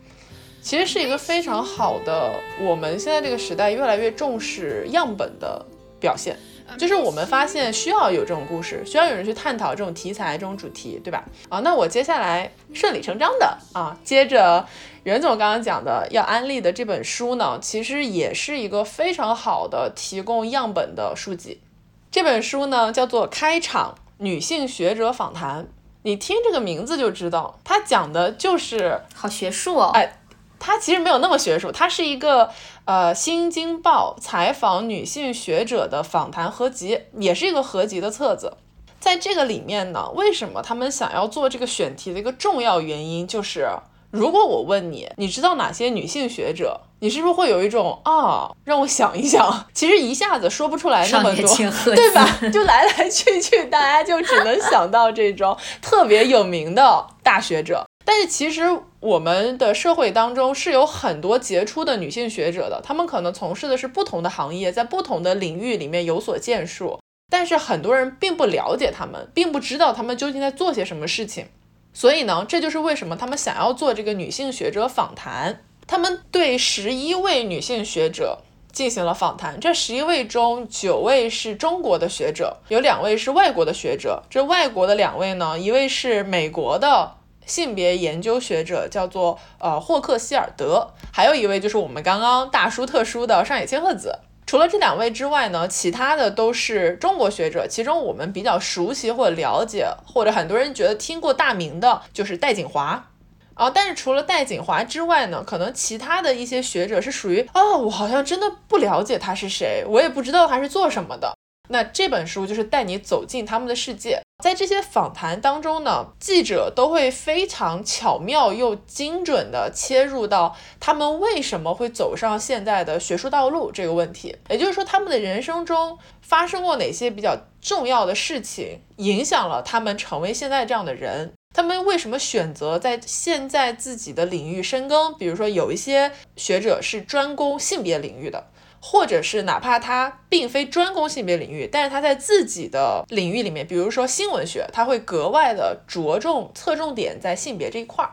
[0.62, 5.66] 其实是一个非常好的我们现在这个时代越来越重视样本的
[6.00, 6.38] 表现。
[6.78, 11.24] 就是我们发现需要有这种故事，需要有人去探讨这种题材、这种主题，对吧？
[11.48, 14.68] 啊，那我接下来顺理成章的啊，接着
[15.04, 21.62] 袁总刚刚讲的要安利的这本书呢，其实也是一个非常好的提供样本的书籍。
[22.10, 25.64] 这本书呢叫做《开场女性学者访谈》，
[26.04, 29.92] 你听这个名字就知道，它讲的就是好学术哦。
[29.94, 30.20] 哎
[30.60, 32.50] 它其实没有那么学术，它是一个
[32.86, 38.58] 呃《新京报》采访女性学者的访谈合集，也是一个合集的册子。
[39.00, 43.70] 在这个里面呢，为什么他们想要做这个选题的一个重要原因，就是
[44.10, 46.82] 如果我问你，你知道哪些女性学者？
[47.00, 49.66] 你是不是会有一种啊，让我想一想？
[49.74, 51.48] 其实一下子说不出来那么多，
[51.96, 52.28] 对吧？
[52.52, 57.86] 就来来去去，大家就只能想到这种 特别有名的大学者。
[58.04, 58.64] 但是其实
[59.02, 67.00] 我们的社会当中是有很多杰出的女性学者的，她们可能从事的是不同的行业，在不同的领域里面有所建树。
[67.30, 71.48] 但是很多人并不了解她们，并不知道她们究竟在做些什么事情。
[71.94, 75.64] 所以呢，这就是为什么他们想要做这个女性学者访谈。
[75.88, 78.40] 他们对十一位女性学者
[78.74, 84.22] 进行了访谈，这十一位中九位是中国的学者，有两位是外国的学者。
[84.30, 87.16] 这外国的两位呢，一位是美国的
[87.46, 94.20] 性别研究学者，叫做呃霍克希尔德，还有一位就是我们刚刚大书特书的上野千鹤子。
[94.46, 103.10] 除了这两位之外呢，其他的都是中国学者，其中我们比较熟悉或了解，或者很多人觉得听过大名的，就是戴锦华。
[103.58, 111.36] 啊，但是除了戴锦华之外呢，可能其他的一些学者是属于啊，我好像真的不了解他是谁，我也不知道他是做什么的。
[111.70, 131.34] 那这本书就是带你走进他们的世界，在这些访谈当中呢，记者都会非常巧妙又精准的切入到他们为什么会走上现在的学术道路这个问题，也就是说他们的人生中发生过哪些比较重要的事情，影响了他们成为现在这样的人。
[131.58, 135.12] 他们为什么选择在现在自己的领域深耕？
[135.18, 138.46] 比如说，有一些学者是专攻性别领域的，
[138.80, 148.12] 或者是哪怕他并非专攻性别领域，但是他在自己的领域里面，比如说新闻学，他会格外的着重侧重点在性别这一块儿。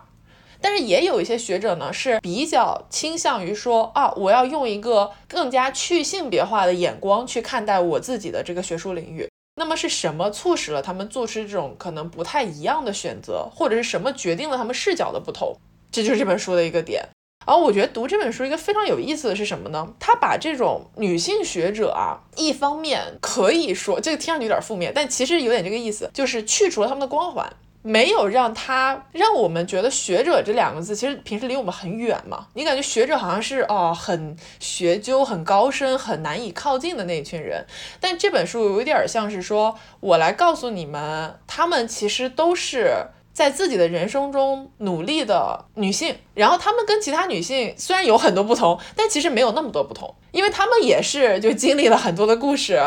[0.62, 9.28] 但是也有一些学者呢，是比较倾向于说啊，我要用一个更加去性别化的眼光去看待我自己的这个学术领域。
[9.56, 15.56] 那么是什么促使了他们做出这种可能不太一样的选择，或者是什么决定了他们视角的不同？
[15.92, 17.08] 这就是这本书的一个点。
[17.46, 19.94] 而我觉得读这本书一个非常有意思的是什么呢？
[20.00, 27.52] 他把这种女性学者啊，一方面可以说这个听上去有点负面，但其实有点这个意思，就是去除了他们的光环。
[27.86, 32.46] 没有让他让我们觉得学者这两个字，其实平时离我们很远嘛。
[32.54, 37.62] 你感觉学者好像是哦，很学究、很高深、很难以靠近的那一群人。
[38.00, 46.16] 但这本书有一点像是说，我来告诉你们，他们其实都是在自己的人生中努力的女性。
[46.32, 52.80] 然后他们跟其他女性虽然有很多不同，但其实没有那么多不同，因为他们也是就经历了很多的故事。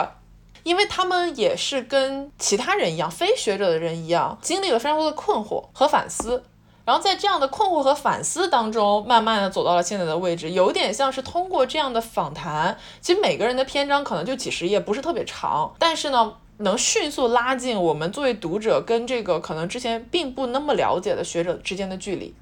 [0.67, 6.43] 因为他们也是跟其他人一样，非学者的人一样，经历了非常多的困惑和反思，
[6.83, 22.35] 然后在这样的困惑和反思当中，慢慢的走到了现在的位置，有点像是通过这样的访谈，其实每个人的篇章可能就几十页，不是特别长，但是呢，能迅速拉近我们作为读者跟这个可能之前并不那么了解的学者之间的距离，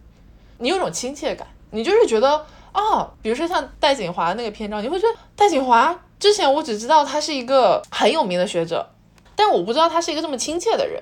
[0.57, 5.95] 你有种亲切感，你就是觉得啊，比如说像戴锦华那个篇章，你会觉得戴锦华。
[6.19, 8.89] 之前我只知道他是一个很有名的学者，
[9.35, 11.01] 但我不知道他是一个这么亲切的人，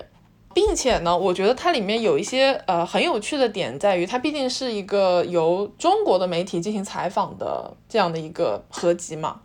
[0.52, 9.40] 并且呢，我觉得它里面有一些呃很有趣的点，在于它毕竟是一个由中国的媒体进行采访的这样的一个合集嘛。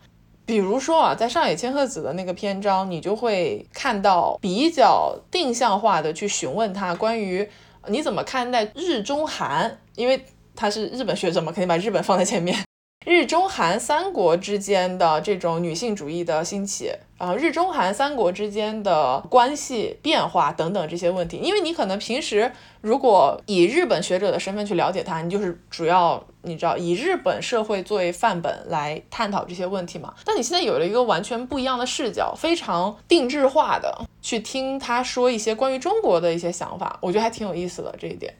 [0.45, 7.47] 比如说啊，在上野千鹤子的那个篇章，你就会看到比较定向化的去询问他关于
[7.87, 12.57] 你怎么看待日中韩，因为他是日本学者嘛，肯定把日本放在前面。
[13.05, 30.13] 日中韩三国之间的这种女性主义的兴起，啊，日中韩三国之间的关系变化等等这些问题，因为你可能平时如果以日本学者的身份去了解它，你就是主要你知道以日本社会作为范本来探讨这些问题嘛。
[30.23, 38.33] 但你现在有了一个完全不一样的视角，非常定制化的去听他说一些关于中国的一些想法，我觉得还挺有意思的这一点。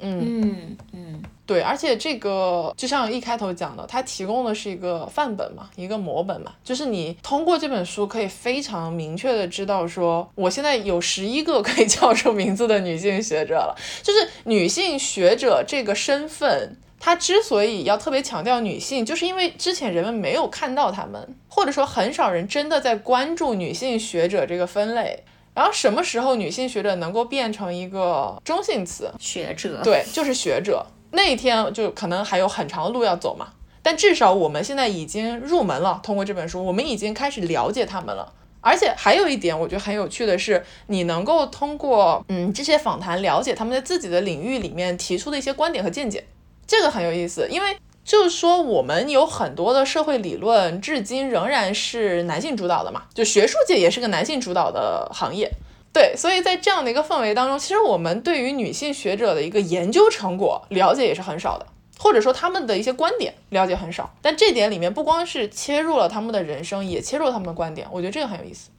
[0.00, 1.22] 嗯嗯嗯。
[1.46, 13.74] 对，而且这个就像一开头讲的，它提供的是一个范本嘛，一个模本嘛，就是你通过这本书可以非常明确的知道，说我现在有十一个可以叫出名字的女性学者了。
[14.00, 25.24] 就是女性学者这个身份，它之所以要特别强调女性，就是因为之前人们没有看到她们，或者说很少人真的在关注女性学者这个分类。
[25.60, 29.12] 然后什么时候女性学者能够变成一个中性词？
[29.18, 30.86] 学者，对，就是学者。
[31.10, 33.48] 那一天就可能还有很长的路要走嘛，
[33.82, 36.00] 但至少我们现在已经入门了。
[36.02, 38.32] 通过这本书，我们已经开始了解他们了。
[38.62, 46.24] 而且还有一点，我觉得很有趣的是，你能够通过嗯这些访谈了解他们在自己的领域里面提出的一些观点和见解，
[46.66, 47.46] 这个很有意思。
[47.50, 55.50] 因为就是说，我们有很多的社会理论，至今仍然是男性主导的嘛，就学术界也是个男性主导的行业。
[55.92, 61.66] 对，所以在这样的一个氛围当中，其实我们对于女性学者的一个研究成果了解也是很少的，
[61.98, 64.12] 或者说他们的一些观点了解很少。
[64.22, 68.70] 但这点里面不光是切入了他们的人生，也切入了他们的观点，我觉得这个很有意思。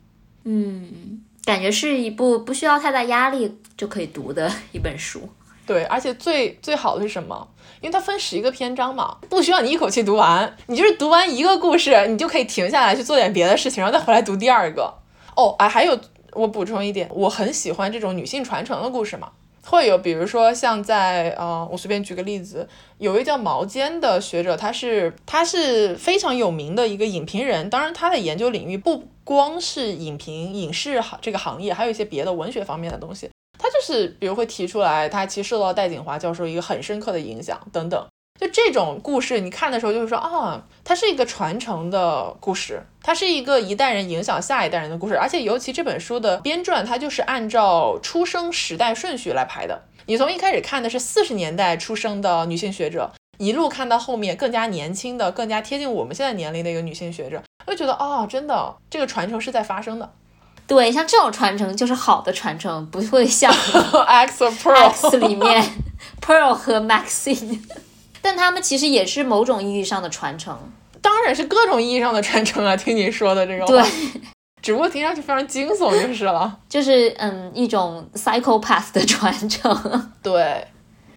[0.46, 5.30] 嗯，感觉是一部不需要太大压力就可以读的一本书。
[5.68, 7.48] 对，而且最最好的是什么？
[7.82, 14.94] 因为它分十一个篇章嘛，不需要你一口气读完，你就是读完一个故事，你就可以停下来去做点别的事情，然后再回来读第二个。
[15.36, 16.00] 哦，哎，还有
[16.34, 19.32] 我补充一点，我很喜欢这种女性传承的故事嘛，
[19.66, 22.68] 会有比如说像在呃，我随便举个例子，
[23.00, 33.30] 有位叫毛尖的学者，他是他是非常有名的一个影评人，当然他的研究领域不光是影评、影视行这个行业，还有一些别的文学方面的东西。
[33.62, 38.08] 他就是比如会提出来，他其实受到戴锦华教授一个很深刻的影响等等。
[38.40, 45.16] 就这种故事，你看的时候就是说啊，它是一个传承的故事，它是一个一代人影响下一代人的故事。
[45.16, 49.84] 而且尤其这本书的编撰，它就是按照出生时代顺序来排的。
[50.08, 60.12] 你从一开始看的是四十年代出生的女性学者，一路看到后面更加年轻的、更加贴近我们现在年龄的一个女性学者，会觉得哦，真的这个传承是在发生的。
[60.72, 63.52] 对，像这种传承就是好的传承，不会像
[64.08, 65.62] X Pearl X 里面
[66.22, 67.60] Pearl 和 Maxine，
[68.22, 70.58] 但他们其实也是某种意义上的传承。
[71.02, 72.78] 当然是各种意义上的传承啊！
[72.78, 73.84] 听你说的这个对，，
[74.62, 76.58] 只不过听上去非常惊悚就是了。
[76.70, 80.12] 就是嗯一种 psychopath 的传承。
[80.24, 80.66] 对，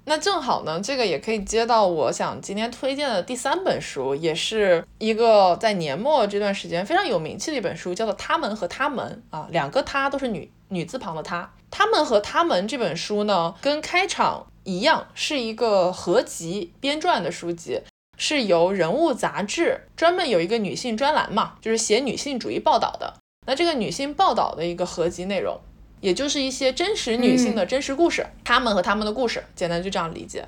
[0.07, 11.50] 那正好呢，这个也可以接到我想今天推荐的第三本书，也是一个在年末这段时间非常有名气的一本书，叫做《他们和他们》啊，两个他都是女女字旁的他。
[11.70, 17.80] 他们和他们这本书呢，跟开场一样，是一个合集编撰的书籍。
[18.16, 23.14] 是由人物杂志专门有一个女性专栏嘛，就是写女性主义报道的。
[23.44, 25.59] 那这个女性报道的一个合集内容，
[26.05, 30.46] 也就是一些真实女性的真实故事，她们和她们的故事，简单就这样理解。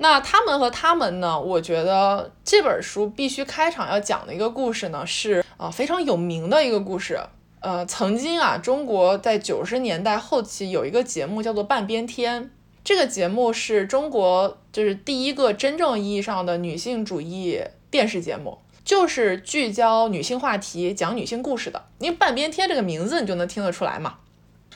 [0.00, 1.38] 那她们和她们呢？
[1.38, 7.20] 我觉得这本书必须开场要讲的一个故事呢，是啊、呃非常有名的一个故事。
[7.60, 12.44] 呃，曾经啊，中国在九十年代后期有一个节目叫做《半边天》，
[12.82, 21.84] 这个节目是中国就是第一个真正意义上的女性主义电视节目，就是聚焦女性话题、讲女性故事的。
[21.98, 24.14] 因为“半边天”这个名字你就能听得出来嘛。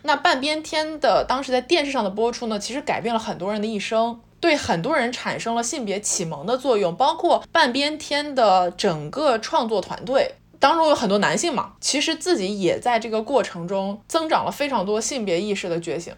[0.03, 10.37] 那半边天的当时在电视上的播出呢，其实改变了很多人的一生，对很多人产生了性别启蒙的作用，包括半边天的整个创作团队。
[10.61, 16.13] 当中有很多男性嘛，其实自己也在这个过程中增长了非常多性别意识的觉醒。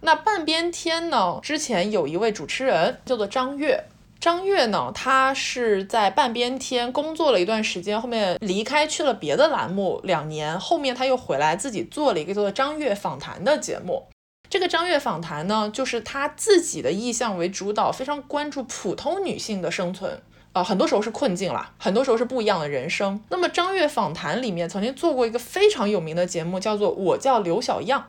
[0.00, 3.84] 那半边天呢，之前有一位主持人叫做张悦，
[4.20, 14.08] 张悦呢，他是在半边天工作了一段时间，后面离开去了别的栏目两年，后面他又回来自己做了一个叫做张悦访谈的节目。
[14.50, 20.20] 这个张悦访谈呢，就是他自己的意向为主导，非常关注普通女性的生存。
[20.54, 23.20] 呃，很多时候是困境啦，很多时候是不一样的人生。
[23.28, 28.00] 那么张悦访谈里面曾经做过一个非常有名的节目，叫做《我叫刘小样》。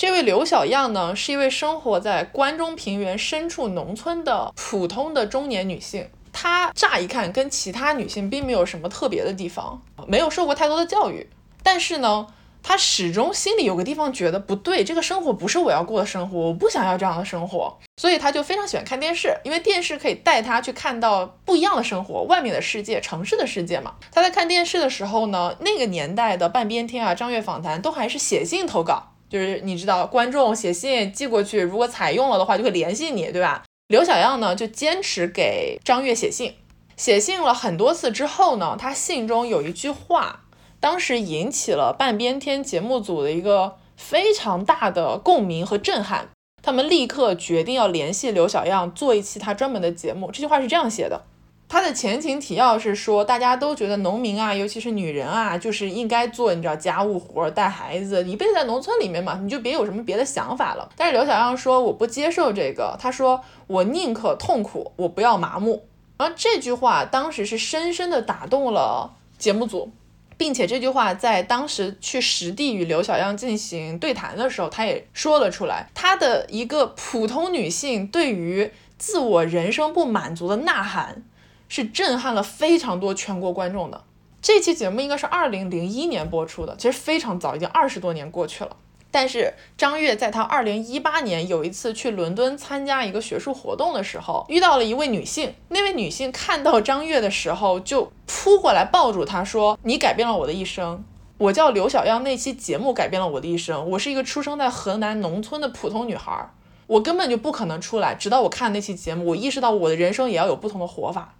[0.00, 6.08] 这位刘小样呢，是一位生活在关中平原深处农村的普通的中年女性。
[6.32, 11.28] 她乍一看跟其他女性并没有什么特别的地方，没有受过太多的教育，
[11.62, 12.26] 但是呢，
[12.62, 23.96] 她始终心里有个地方觉得不对，这个生活不是我要过的生活，我不想要这样的生活，所以她就非常喜欢看电视，因为电视可以带她去看到不一样的生活，外面的世界，城市的世界嘛。
[24.10, 29.08] 她在看电视的时候呢，那个年代的半边天啊、张悦访谈都还是写信投稿。
[29.30, 33.62] 就是你知道，观众写信寄过去，如果采用了的话，就会联系你，对吧？
[33.86, 36.54] 刘小样呢，就坚持给张悦写信，
[36.96, 40.42] 写信了很多次之后呢，他信中有一句话，
[40.80, 46.28] 当时引起了半边天节目组的一个非常大的共鸣和震撼，
[46.62, 50.30] 他们立刻决定要联系刘小样做一期他专门的节目。
[50.32, 51.22] 这句话是这样写的。
[51.70, 60.90] 它的前情提要是说，大家都觉得农民啊，尤其是女人啊，就是应该做你知道家务活、带孩子，一辈子在农村里面嘛，你就别有什么别的想法了。
[60.96, 65.84] 但是刘小样说，我不接受这个，他说我宁可痛苦，我不要麻木。
[66.18, 69.92] 然后这句话当时是深深的打动了节目组，
[70.36, 81.22] 并且这句话在当时去实地与刘小样进行对谈的时候，他也说了出来，他的一个普通女性对于自我人生不满足的呐喊。
[81.70, 84.02] 是震撼了非常多全国观众的。
[84.42, 88.76] 这期节目应该是二零零一年播出的，其实非常早，已经二十多年过去了。
[89.12, 95.54] 但是张悦在他二零一八年有一次去伦敦参加一个学术活动的时候，遇到了一位女性。
[95.68, 101.04] 那位女性看到张悦的时候，就扑过来抱住他说：“你改变了我的一生。”
[101.38, 103.90] 我叫刘小样那期节目改变了我的一生。
[103.90, 106.50] 我是一个出生在河南农村的普通女孩，
[106.86, 108.14] 我根本就不可能出来。
[108.14, 111.34] 直到我看那期节目，我意识到我的人生也要有不同的活法。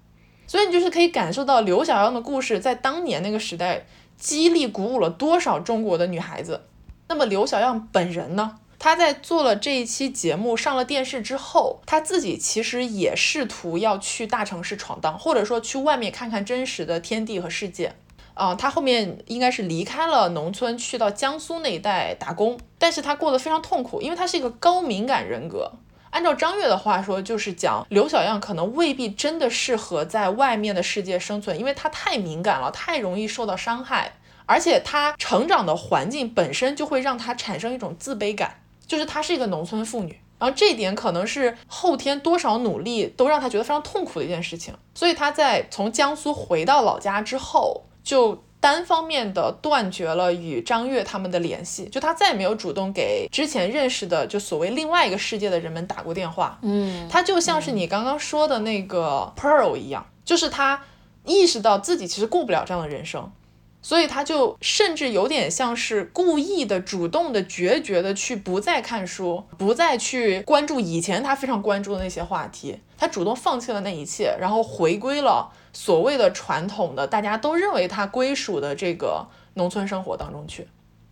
[0.51, 3.87] 所以你就是可以感受到刘小样的故事在当年那个时代
[4.19, 6.63] 激励鼓舞了多少中国的女孩子。
[7.07, 8.59] 那么刘小样本人呢？
[8.77, 17.95] 她在做了这一期节目上了电视之后，她自己其实也试图要去大城市闯荡，或者说去外面看看真实的天地和世界。
[18.35, 25.71] 啊，她后面应该是离开了农村，去到江苏那一带打工，但是她过得非常痛苦，因为她是一个高敏感人格。
[26.11, 34.13] 按照张悦的话说，就是讲刘小样可能未必真的适合在外面的世界生存，因为她太敏感了，太容易受到伤害，
[34.47, 48.45] 而且她成长的环境本身就会让她产生一种自卑感，就是她是一个农村妇女，然后这一点可能是后天多少努力都让她觉得非常痛苦的一件事情，所以她在从江苏回到老家之后，就。
[48.61, 56.59] 单方面的断绝了与张悦他们的联系，就他再也没有主动给之前认识的就所谓另外一个世界的人们打过电话。
[56.61, 60.83] 嗯，他就像是你刚刚说的那个 Pearl 一样，就是他
[61.25, 63.33] 意识到自己其实过不了这样的人生，
[63.81, 75.51] 所以他就甚至有点像是故意的、主动的、决绝的去不再看书，不再去关注以前他非常关注的那些话题，他主动放弃了那一切，然后回归了。
[75.73, 80.67] 所谓的传统的，大家都认为它归属的这个农村生活当中去，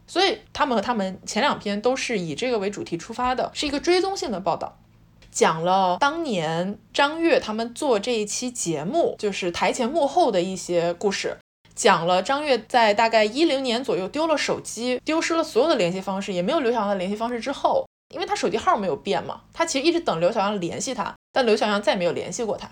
[0.07, 4.79] 所以他们和他们前两篇都是以这个为主题出发的，是一个追踪性的报道，
[5.31, 11.37] 讲了当年张悦他们做这一期节目，就是台前幕后的一些故事，
[11.75, 22.69] 讲了张悦在大概一零年左右丢了手机，丢失了所有的联系方式，也没有刘小阳的联系方式之后，因为他手机号没有变嘛，他其实一直等刘小阳联系他，但刘小阳再也没有联系过他。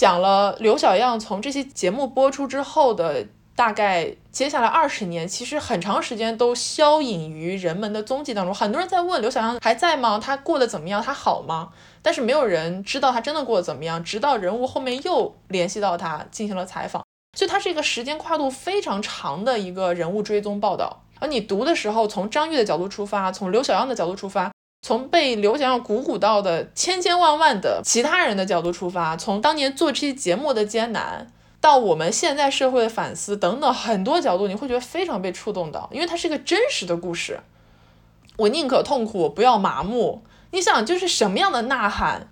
[0.00, 8.54] 讲了刘小样从这期节目播出之后的大概接下来二十年，其实很长时间都消隐于人们的踪迹当中。
[8.54, 10.18] 很多人在问刘小样还在吗？
[10.18, 11.02] 他过得怎么样？
[11.02, 11.68] 他好吗？
[12.00, 14.02] 但是没有人知道他真的过得怎么样。
[14.02, 17.04] 直到人物后面又联系到他进行了采访，
[17.36, 21.02] 所以它是一个时间跨度非常长的一个人物追踪报道。
[21.18, 24.50] 而你读的时候，从张玉的角度出发，从刘小样的角度出发。
[24.82, 31.30] 从被刘翔鼓舞到的千千万万的其他人的角度出发，从当年做这期节目的艰难，
[31.60, 37.40] 到我们现在社会的反思等等很多角度，你会觉得非常被触动到，因为它是一个真实的故事。
[38.36, 40.22] 我宁可痛苦，不要麻木。
[40.52, 42.28] 你想，就是什么样的呐喊？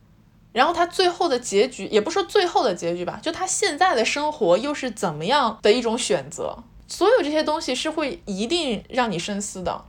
[0.52, 6.64] 然后他最后的结局，也不说最后的结局吧，就他现在的生活又是怎么样的一种选择？
[6.88, 9.84] 所有这些东西是会一定让你深思的。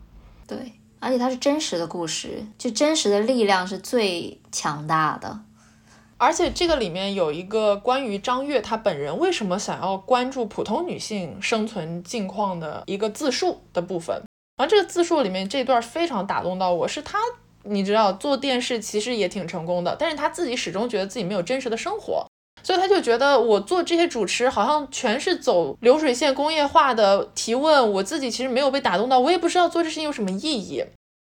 [0.46, 0.74] 对。
[1.00, 5.40] 而且它是真实的故事，就真实的力量是最强大的。
[6.18, 14.22] 而且这个里面有一个关于张悦她本人为什么想要关注普通女性生存境况的一个自述的部分。
[14.58, 17.18] 然后这个自述里面这段非常打动到我，是她，
[17.64, 22.28] 你知道做电视其实也挺成功的，但是她自己始终觉得自己没有真实的生活。
[22.64, 30.84] 所以他就觉得我做这些主持好像全是走流水线工业化的提问，我自己其实没有被打动到，我也不知道做这事情有什么意义。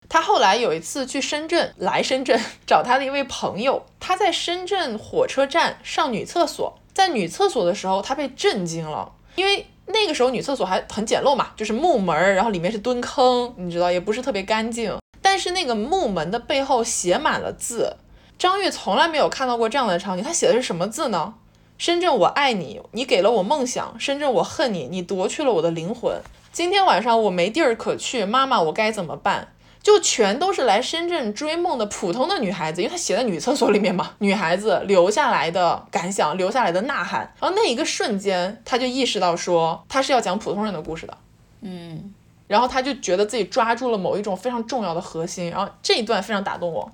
[0.08, 17.96] 他后来有一次去深圳，来深圳找他的一位朋友，他在深圳火车站上女厕所，在女厕所的时候，他被震惊了，因为那个时候女厕所还很简陋嘛，就是木门，然后里面是蹲坑，你知道也不是特别干净，但是那个木门的背后写满了字。
[18.40, 21.34] 张悦从来没有看到过这样的场景，他写的是什么字呢？
[21.76, 26.18] 深圳，我爱你，你给了我梦想；深圳，我恨你，你夺去了我的灵魂。
[26.50, 29.52] 今天晚上我没地儿可去，妈妈，我该怎么办？
[29.82, 37.30] 就全都是来深圳追梦的普通的女孩子，因为她写在女厕所里面嘛， 女孩子留下来的感想，留下来的呐喊。
[37.38, 41.14] 然后那一个瞬间，他就意识到说他是要讲普通人的故事的，
[41.60, 42.14] 嗯，
[42.46, 46.90] 然后他就觉得自己抓住了某一种非常重要的核心，然后这一段非常打动我。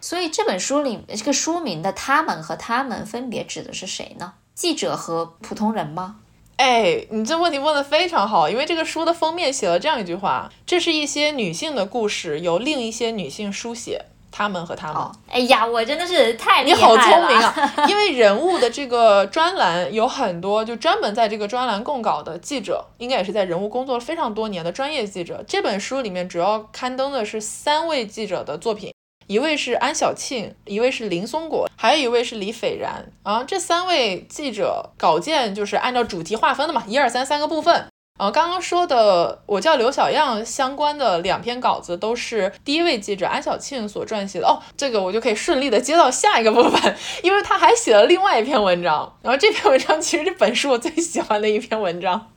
[0.00, 4.34] 所以这本书里这个书名的“他们”和“他们”分别指的是谁呢？
[4.54, 6.16] 记者和普通人吗？
[6.56, 15.02] 哎，你这问题问得非常好，因为这个书的封面写了这样一句话：这是一些女性的故事，由另一些女性书写，他们和他们。
[15.28, 17.74] 哎呀，我真的是太厉害了你好聪明啊！
[17.88, 25.44] 因为人物的这个专栏有很多，就专门在这个专栏供稿的记者，应该也是在人物工作了非常多年的专业记者。
[25.46, 28.92] 这本书里面主要刊登的是三位记者的作品。
[29.28, 33.12] 一位是安小庆，一位是林松果，还有一位是李斐然。
[33.22, 37.86] 啊，这三位记者稿件就是按照主题划分的嘛，一二三三个部分。
[38.18, 44.48] 啊，刚刚说的我叫刘小样相关的两篇稿子都是第一位记者安小庆所撰写的。
[44.48, 49.14] 哦，这个我就可以顺利的接到下一个部分，因为他还写了另外一篇文章。
[49.22, 52.32] 然后这篇文章其实这本是我最喜欢的一篇文章。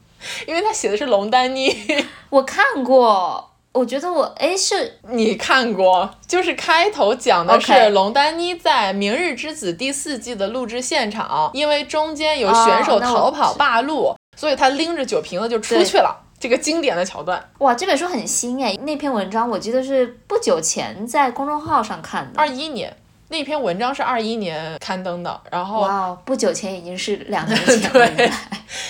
[0.45, 1.75] 因为他写的是龙丹妮，
[2.29, 6.09] 我看过，我觉得我哎是你看过？
[6.27, 16.15] 就是开头讲的是龙丹妮在《明日之子》第四季的录制现场，因为中间有选手逃跑知霸路，所以他拎着酒瓶子就出去了。
[16.37, 22.39] 这个经典的桥段，哇，这本书很新哎，那篇文章我记得是不久前在公众号上看的。
[22.39, 22.97] 二一年
[23.29, 27.89] 那篇文章是二一年刊登的，然后不久前已经是两年前了。
[28.17, 28.31] 对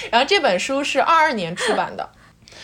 [0.09, 2.09] 然后这本书是二二年出版的。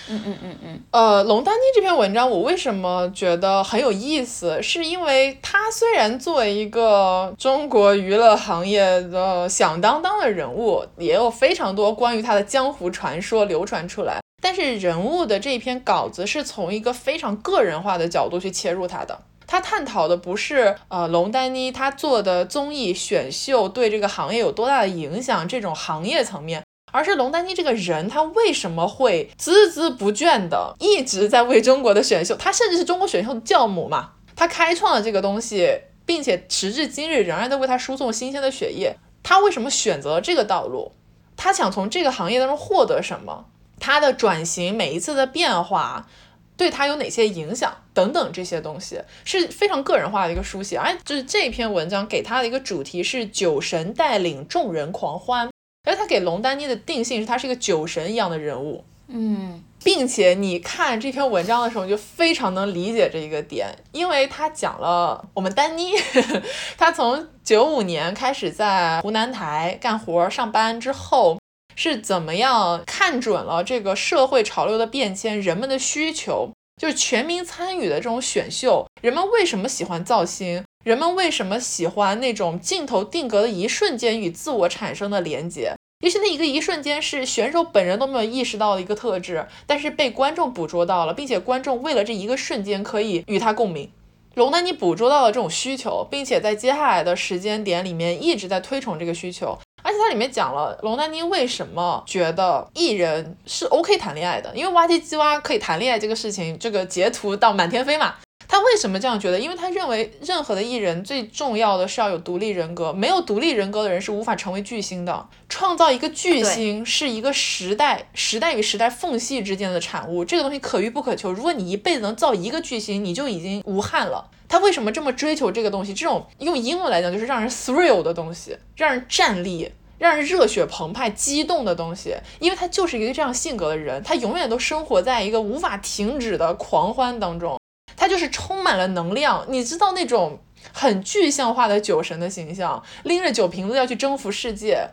[0.10, 4.62] 嗯嗯嗯嗯，呃，龙丹妮这篇文章，我为什么觉得很有意思？
[4.62, 19.20] 是因为他虽然作为一个中国娱乐行业的响当当的人物，也有非常多关于他的江湖传说流传出来，但是人物的这篇稿子是从一个非常个人化的角度去切入他的。
[19.46, 38.95] 他探讨的不是呃龙丹妮他做的综艺选秀对这个行业有多大的影响这种行业层面，而是龙丹妮这个人，他为什么会孜孜不倦的一直在为中国的选秀，他甚至是中国选秀的教母嘛，他开创了这个东西，并且时至今日仍然在为他输送新鲜的血液。
[39.23, 40.93] 他为什么选择了这个道路？
[41.35, 43.45] 他想从这个行业当中获得什么？
[43.80, 46.07] 他的转型每一次的变化。
[46.55, 55.51] 对他有哪些影响等等这些东西是非常个人化的一个书写，而就是这篇文章给他的一个主题是酒神带领众人狂欢，
[55.88, 65.93] 而他给龙丹妮的定性是他是一个酒神一样的人物，嗯，并且你看这篇文章的时候，你就非常能理解这一个点，因为他讲了我们丹妮，
[66.77, 71.39] 他从九五年开始在湖南台干活上班之后，
[71.77, 76.49] 是怎么样看准了这个社会潮流的变迁，人们的需求，
[76.81, 80.64] 就是全民参与的这种选秀，人们为什么喜欢造星？
[80.88, 85.73] 人们为什么喜欢那种镜头定格的一瞬间与自我产生的连接？
[85.99, 93.91] 也许那一个一瞬间是选手本人都没有意识到的一个特质，但是被观众捕捉到了，并且观众为了这一个瞬间可以与他共鸣。
[94.35, 99.59] 龙丹妮捕捉到了这种需求，并且在接下来的时间点里面一直在推崇这个需求。
[99.84, 108.15] 而且它里面讲了龙丹妮为什么觉得艺人是 OK 谈恋爱的，因为挖唧唧哇可以谈恋爱这个事情，这个截图到满天飞嘛。
[108.48, 109.40] 他为什么这样觉得？
[109.40, 115.28] 因为他认为任何的艺人最重要的是要有独立人格，没有独立人格的人是无法成为巨星的。
[115.49, 121.32] 创造一个巨星是一个时代时代与时代缝隙之间的产物，这个东西可遇不可求。
[121.32, 124.30] 如果你一辈子能造一个巨星，你就已经无憾了。
[124.48, 125.94] 他为什么这么追求这个东西？
[125.94, 129.72] 这种用英文来讲就是让人 thrill 的东西，让人站立。
[129.99, 137.57] 让人热血澎湃、激动的东西，因为他就是一个这样性格的人，他永远都生活在一个无法停止的狂欢当中。
[137.98, 140.40] 他就是充满了能量，你知道那种
[140.72, 144.88] 很具象化的酒神的形象，拎着酒瓶子要去征服世界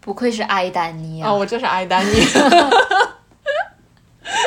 [0.00, 1.38] 不愧是埃丹尼啊、哦！
[1.38, 2.10] 我就是爱丹妮，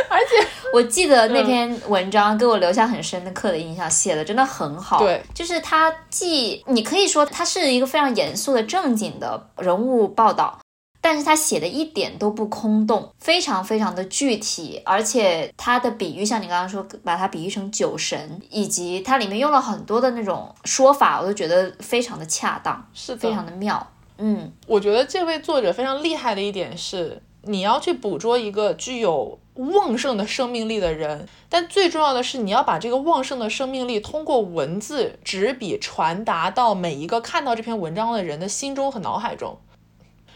[0.10, 5.00] 而且 我记得那篇文章给我留下很深刻的印象，写的真的很好。
[5.00, 10.60] 对，就是它既你可以说它是一个非常严肃的正经的人物报道，
[11.06, 23.88] 但是他写的一点都不空洞，非常非常的具体，而且他的比喻，像你刚刚说把它比喻成酒神，以及它里面用了很多的那种说法，我都觉得非常的恰当，是非常的，的妙。
[24.18, 39.56] 嗯，我觉得这位作者非常厉害的一点是，你要去捕捉一个具有旺盛的生命力的人，但最重要的是，你要把这个旺盛的生命力通过文字、纸笔传达到每一个看到这篇文章的人的心中和脑海中。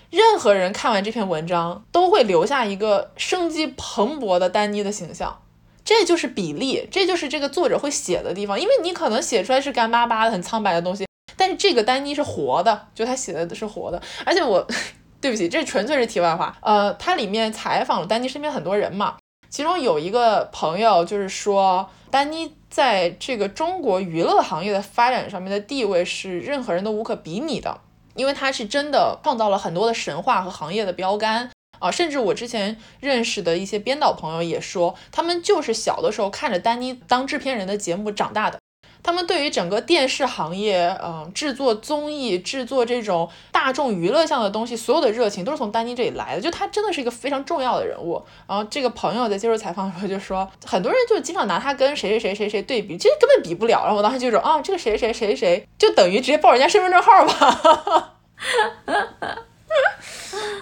[0.10, 5.41] 任何人看完这篇文章，都会留下一个生机蓬勃的丹妮的形象。
[5.86, 8.60] 这就是比例，这就是这个作者会写的地方。
[8.60, 13.99] 因为你可能写出来是干巴巴的、很苍白的东西，但是这个丹妮是活的，就他写的是活的。
[14.23, 14.68] 而且我，
[15.19, 16.56] 对不起，这纯粹是题外话。
[16.61, 19.18] 呃，他里面采访了丹妮身边很多人嘛，
[19.49, 27.81] 其中有一个朋友就是说，丹妮在这个中国娱乐行业的发展上面的地位是任何人都无可比拟的。
[28.20, 38.60] 因为他是真的创造了很多的神话和行业的标杆啊，甚至我之前认识的一些编导朋友也说，他们就是小的时候看着丹妮当制片人的节目长大的。
[39.01, 46.41] 他们对于整个电视行业，嗯、制作综艺、制作这种大众娱乐向的东西，所有的热情都是从丹妮这里来的。
[46.41, 48.21] 就他真的是一个非常重要的人物。
[48.47, 53.81] 然后这个朋友在接受采访的时候就说，很多人就经常拿他跟谁谁谁谁谁对比，其实根本比不了。
[53.84, 57.34] 然后我当时就说，啊，这个谁谁谁谁就等于直接报人家身份证号吧。
[57.34, 59.38] 哈哈哈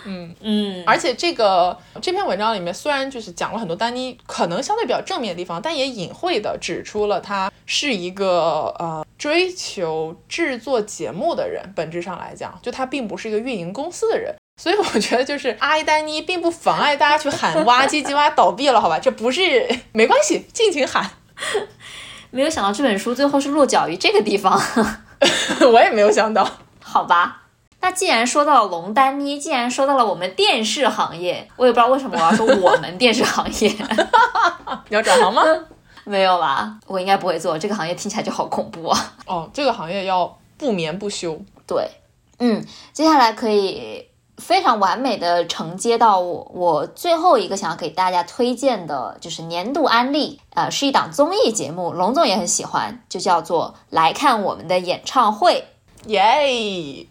[0.05, 11.61] 嗯嗯，而且这个这篇文章里面虽然就是讲了很多丹妮可能相对比较正面的地方，但也隐晦的指出了他是一个呃追求制作节目的人。
[11.75, 14.33] 本质上来讲，就他并不是一个运营公司的人。
[14.59, 18.97] 所以我觉得就是阿依丹妮并不妨碍大家去喊哇唧唧哇倒闭了，好吧？
[18.97, 21.11] 这不是没关系，尽情喊。
[22.31, 24.59] 没有想到这本书最后是落脚于这个地方，
[25.71, 26.49] 我也没有想到。
[26.81, 27.43] 好吧？
[27.87, 33.69] 那既然说到了龙丹妮，既然说到了我们电视行业，我也不知道为什么我要说我们电视行业，
[34.89, 35.41] 你要转行吗？
[36.03, 39.13] 没有吧，我应该不会做这个行业，听起来就好恐怖啊。
[39.25, 41.39] 哦，这个行业要不眠不休。
[41.65, 41.89] 对，
[42.39, 42.61] 嗯，
[42.91, 44.05] 接下来可以
[44.35, 55.65] 非常完美的承接到我我最后一个想要给大家推荐的，就是年度安利，呃，是一档综艺节目，龙总也很喜欢，就叫做《来看我们的演唱会》。
[56.09, 57.05] 耶！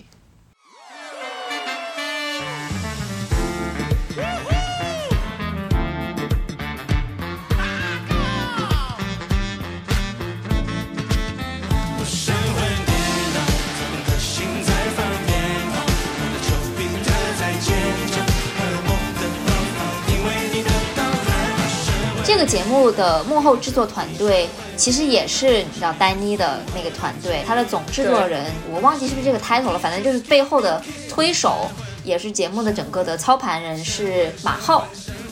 [22.46, 31.68] 节目的幕后制作团队其实也是你知道丹妮的那个团队，他的总制作人我忘记是不是这个 title 了，反正就是背后的推手，
[32.04, 34.86] 也是节目的整个的操盘人是马浩。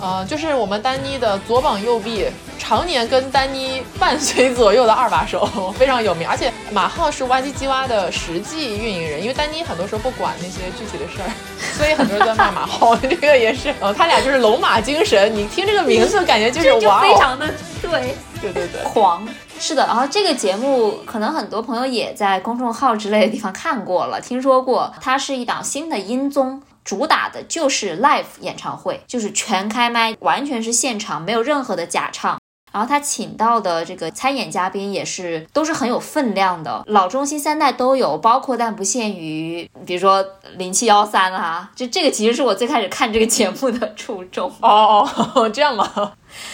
[0.05, 2.27] 呃，就是我们丹妮的左膀右臂，
[2.59, 5.47] 常年跟丹妮伴随左右的二把手，
[5.79, 6.29] 非常有名。
[6.29, 11.31] 而且马浩是哇唧唧哇的实际运营人，因为丹妮很多时候不管那些具体的事儿，
[11.79, 12.95] 所以很多人都在骂马浩。
[12.97, 15.35] 这个也是，呃， 他俩就是龙马精神。
[15.35, 17.49] 你听这个名字，感觉就是这就哇哦，非常的
[17.81, 18.15] 对。
[18.43, 18.83] 对对对。
[18.83, 19.27] 狂。
[19.59, 24.93] 是的，然后这个节目可能很多朋友也在公众号之类的地方看过了，听说过。
[25.01, 32.39] 它是一档新的音综，主打的就是 live 演唱会，就是全开麦，完全是现场，没有任何的假唱。
[32.73, 44.53] 然后他请到的这个参演嘉宾也是都是很有分量的，老中青三代都有，包括但不限于，比如说零七幺三啊，就这个其实是我最开始看这个节目的初衷。
[44.61, 45.89] 哦哦，这样吗？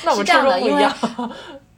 [0.04, 1.32] 那我们初是这样的衷不一样。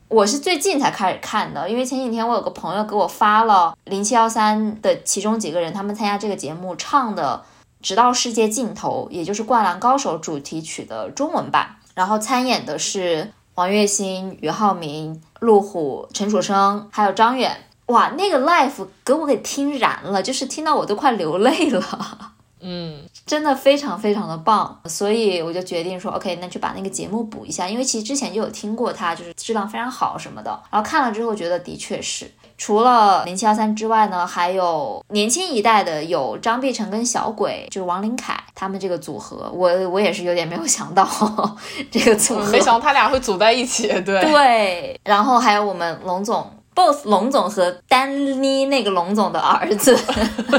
[0.08, 7.40] 我是最近才开始看的，因为前几天我有个朋友给我发了零七幺三的其中几个人他们参加这个节目唱的
[7.82, 17.64] 《直到世界尽头》，也就是《灌篮高手》主题曲的中文版，然后参演的是王栎鑫、俞灏明、陆虎、陈楚生，还有张远。
[17.86, 22.32] 哇，那个 Life 给我给听燃了，就是听到我都快流泪了。
[22.60, 30.62] 嗯，真的非常非常的棒，所以我就决定说，OK，那就把那个节目补一下，因为其实之前就有听过他，就是质量非常好什么的。
[30.70, 32.30] 然后看了之后觉得的确是，
[32.64, 41.04] 除了零七幺三之外呢，还有年轻一代的有张碧晨跟小鬼，就是王林凯他们这个组合，我我也是有点没有想到
[41.90, 44.20] 这个组合，没想到他俩会组在一起，对。
[44.20, 49.98] 对，然后还有我们龙总，boss 龙总和丹妮那个龙总的儿子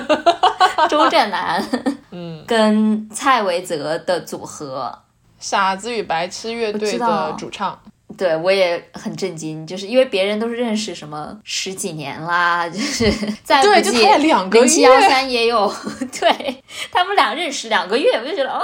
[0.90, 1.66] 周震南，
[2.12, 4.94] 嗯，跟蔡维泽的组合，
[5.40, 7.80] 傻子与白痴乐队的主唱。
[8.18, 13.12] 对我也很震惊，就是因为别人都是认识什么十几年啦， 就是
[13.44, 15.74] 再对就他俩两个月七幺三也有，
[16.20, 18.62] 对他们俩认识两个月，我就觉得哦。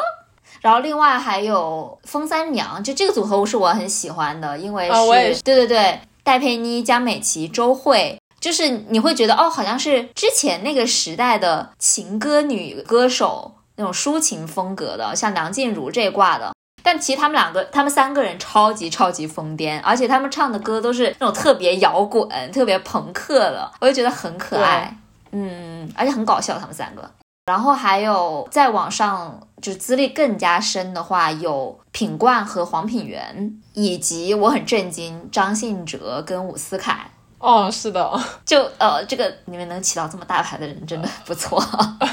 [0.62, 4.90] 然后另外还有风三娘，就这个组合是我很喜欢的，因为
[5.34, 16.52] 是、对对对，戴佩妮、江美琪、周蕙，就是你会觉得哦，好像是之前那个时代的情歌女歌手那种抒情风格的，像梁静茹这一挂的。
[16.92, 24.92] 但其实他们两个，他们三个人超级超级疯癫，而且他们唱的歌都是那种特别摇滚、特别朋克的，我就觉得很可爱。
[25.32, 27.08] 嗯，而且很搞笑，他们三个。
[27.46, 37.12] 然后还有在网上就是资历更加深的话，有品冠和黄品源，以及我很震惊张信哲跟伍思凯。
[37.40, 41.64] 哦，是的， 就呃，这个你们能起到这么大牌的人，真的不错。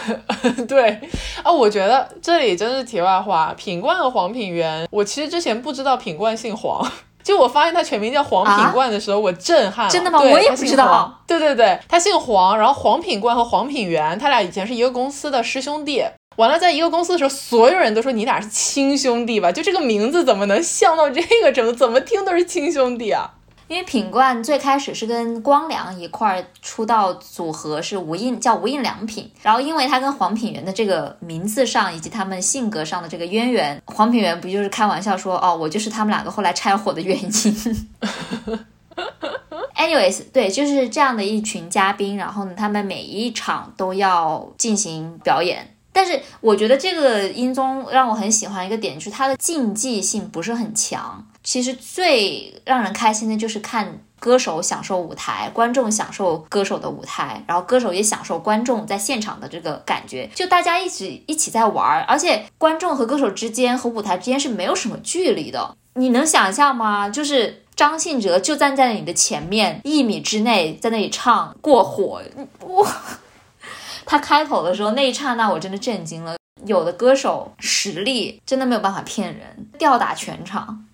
[0.69, 1.01] 对
[1.43, 3.53] 啊，我觉得这里真是题外话。
[3.57, 6.89] 品冠和黄品源，我其实之前不知道品冠姓黄，
[7.25, 9.91] 就我发现他全名叫黄品冠的时候，我震撼了。
[9.91, 16.05] 真的吗我也不知道对对对，他姓黄，然后黄品冠和黄品源，他俩以前是一个公司的师兄弟。
[16.37, 19.51] 完了，在一个公司的时候，所有人都说你俩是亲兄弟吧？
[19.51, 21.73] 就这个名字怎么能像到这个程度？
[21.73, 23.29] 怎么听都是亲兄弟啊！
[23.69, 29.29] 因为品冠最开始是跟光良一块儿出道组合，是无印叫无印良品。
[29.43, 37.31] 然后因为他跟黄品源的这个名字上以及他们性格上的这个渊源，黄品源不就是开玩笑说哦，我就是他们两个后来拆伙的原因。
[39.77, 45.75] Anyways，对，就是这样的一群嘉宾，然后呢，他们每一场都要进行表演。
[45.93, 51.27] 但是我觉得这个音综让我很喜欢一个点，就是它的竞技性不是很强。
[51.47, 65.77] 其实最让人开心的就是看歌手享受舞台，观众享受歌手的舞台，然后歌手也享受观众在现场的这个感觉，就大家一起一起在玩儿，而且观众和歌手之间和舞台之间是没有什么距离的。
[65.95, 67.09] 你能想象吗？
[67.09, 72.21] 就是张信哲就站在你的前面一米之内，在那里唱过火，
[72.67, 72.91] 哇！
[74.05, 76.37] 他开口的时候那一刹那，我真的震惊了。
[76.65, 80.85] 有的歌手实力真的没有办法骗人，吊打全场。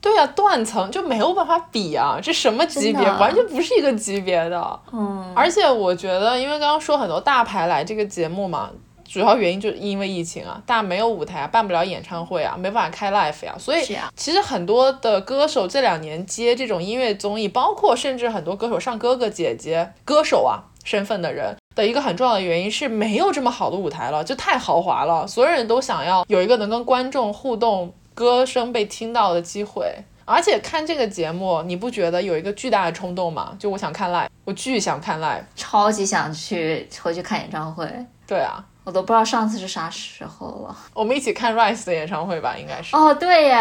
[0.00, 3.02] 对啊、断层就没有办法比啊，这什么级别？
[3.18, 4.80] 完全不是一个级别的。
[4.92, 8.70] 嗯，而且我觉得，因为刚刚说很多大牌来这个节目嘛，
[9.04, 13.82] 主要原因就是因为疫情啊，大家没有舞台，办不了演唱会啊，没办法开 live 呀、所以
[14.14, 21.56] 其实很多的歌手这两年接这种音乐综艺，包括甚至很多歌手上哥哥姐姐歌手啊身份的人。
[21.74, 29.94] 的一个很重要的原因是没有这么好的舞台了，就太豪华了，所有人都想要有一个能跟观众互动、歌声被听到的机会。
[30.24, 33.54] 而且看这个节目，你不觉得有一个巨大的冲动吗？
[33.58, 35.40] 就我想看 live，我巨想看 live。
[35.54, 37.88] 超级想去回去看演唱会，
[38.26, 40.76] 对啊，我都不知道上次是啥时候了。
[40.92, 42.94] 我们一起看 Rise 的演唱会吧，应该是。
[42.94, 43.54] 哦，对耶，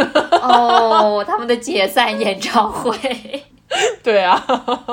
[0.42, 3.44] 哦，他们的解散演唱会，
[4.02, 4.44] 对啊，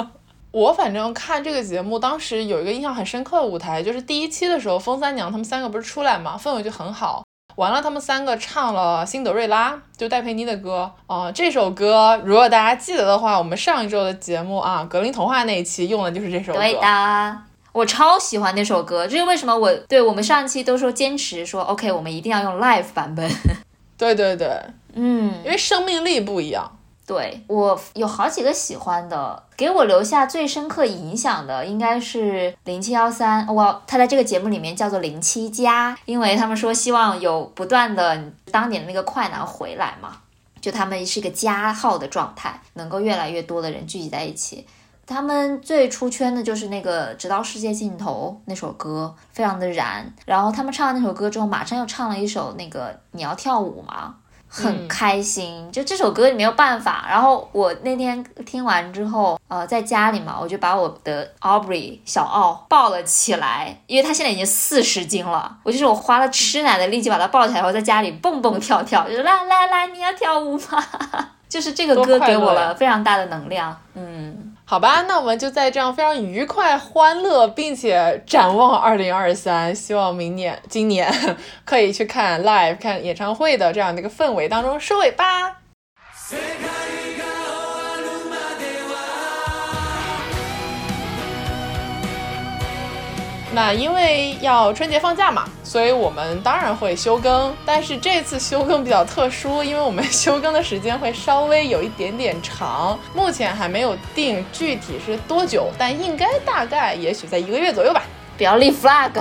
[0.51, 7.22] 我反正看这个节目，当时有一个印象很深刻的舞台，就是第一期的时候，风三娘他们三个不是出来嘛，氛围就很好。
[7.55, 10.91] 完了，他们三个唱了《辛德瑞拉》，就戴佩妮的歌。
[11.07, 16.59] 啊、这首歌如果大家记得的话，我们上一周的节目啊，《格林童话》那一期用的就是这首歌。
[16.59, 17.37] 对的。
[17.71, 23.27] 我超喜欢那首歌，这是为什么我对我们上一期都说坚持说 OK，我们一定要用 live 版本。
[23.97, 24.47] 对对对，
[24.93, 26.77] 嗯，因为生命力不一样。
[27.05, 40.17] 对我有好几个喜欢的，给我留下最深刻影响的应该是零七幺三，我，他在这个节目里面叫做零七加，因为他们说希望有不断的当年的那个快男回来嘛，
[40.61, 44.65] 就他们是一个加号的状态，能够越来越多的人聚集在一起。
[45.05, 50.09] 他们最出圈的就是那个《直到世界尽头》那首歌，非常的燃。
[50.25, 54.15] 然后他们唱完那首歌之后，马上又唱了一首那个你要跳舞吗？
[54.55, 57.05] 很嗯开心，就这首歌你没有办法。
[57.09, 65.57] 然后我那天听完之后，呃，在家里嘛，我就把我的 Aubrey 小奥抱了起来，因为他现在已经四十斤了。
[65.63, 70.85] 我就是我花了吃奶的力气把他抱起来，然后在家里蹦蹦跳跳，就是来来来，你要跳舞吗？
[71.49, 81.13] 就是这个歌给我了非常大的能量，嗯，好吧，那我们就在这样非常愉快、欢乐，并且展望二零二三，希望明年、今年
[81.65, 85.59] 可以去看 live、看演唱会的这样的一个氛围当中收尾吧。
[93.53, 97.55] 那因为要春节放假嘛，所以我们当然会休更。
[97.63, 108.01] 但是这次休更比较特殊，因为我们 休更的时间会稍微有一点点长，目前还没有定具体是多久，但应该大概也许在一个月左右吧。
[108.35, 109.11] 不要立 flag，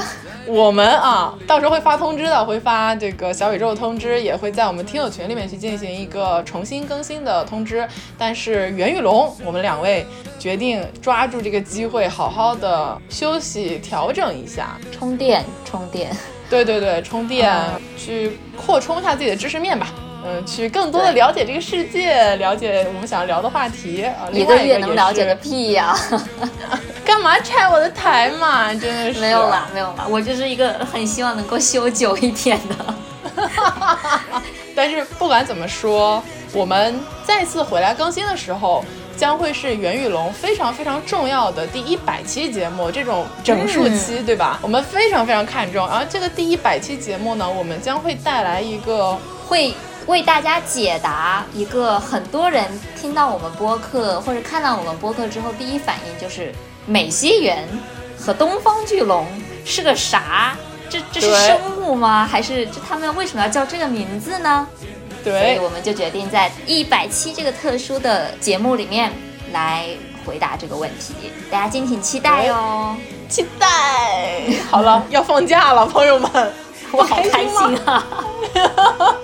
[0.47, 7.86] 我们啊，到时候会发通知的，会发这个小宇宙通知，也会在我们听友群里面去进行一个重新更新的通知。
[8.16, 10.06] 但是袁玉龙，我们两位
[10.39, 14.78] 决定抓住这个机会，好好的休息调整一下。
[14.90, 16.10] 充电充电，
[16.48, 19.89] 对对对，充电，嗯去扩充一下自己的知识面吧。
[20.24, 24.28] 嗯，去更多的了解这个世界，了解我们想要聊的话题啊。
[24.32, 25.96] 一个另外也月能了解个屁呀、
[27.04, 28.72] 干嘛拆我的台嘛？
[28.72, 32.94] 真的是没有啦，没有啦，我就是一个很希望能够修久一点的。
[34.74, 36.22] 但是不管怎么说，
[36.52, 38.84] 我们再次回来更新的时候，
[39.16, 44.58] 将会是袁宇龙非常非常重要的第一百期节目，这种整数期，对吧？
[44.62, 45.86] 我们非常非常看重。
[45.88, 49.74] 然后这个第一百期节目呢，我们将会带来一个会
[50.06, 52.64] 为大家解答一个很多人
[53.00, 56.52] 听到我们播客或者看到我们播客之后，第一反应就是
[56.86, 57.56] 美西螈
[58.18, 59.26] 和东方巨龙
[59.64, 60.56] 是个啥？
[60.90, 62.26] 这这是生物吗？
[62.26, 64.66] 还是这他们为什么要叫这个名字呢？
[65.24, 69.12] 所以对我们就决定在一百期这个特殊的节目里面
[69.52, 69.86] 来
[70.26, 71.14] 回答这个问题，
[71.50, 72.96] 大家敬请期待哦！
[73.28, 74.42] 期待。
[74.68, 76.52] 好了，要放假了，朋友们，
[76.92, 78.04] 我好开心吗！
[78.98, 79.16] 啊！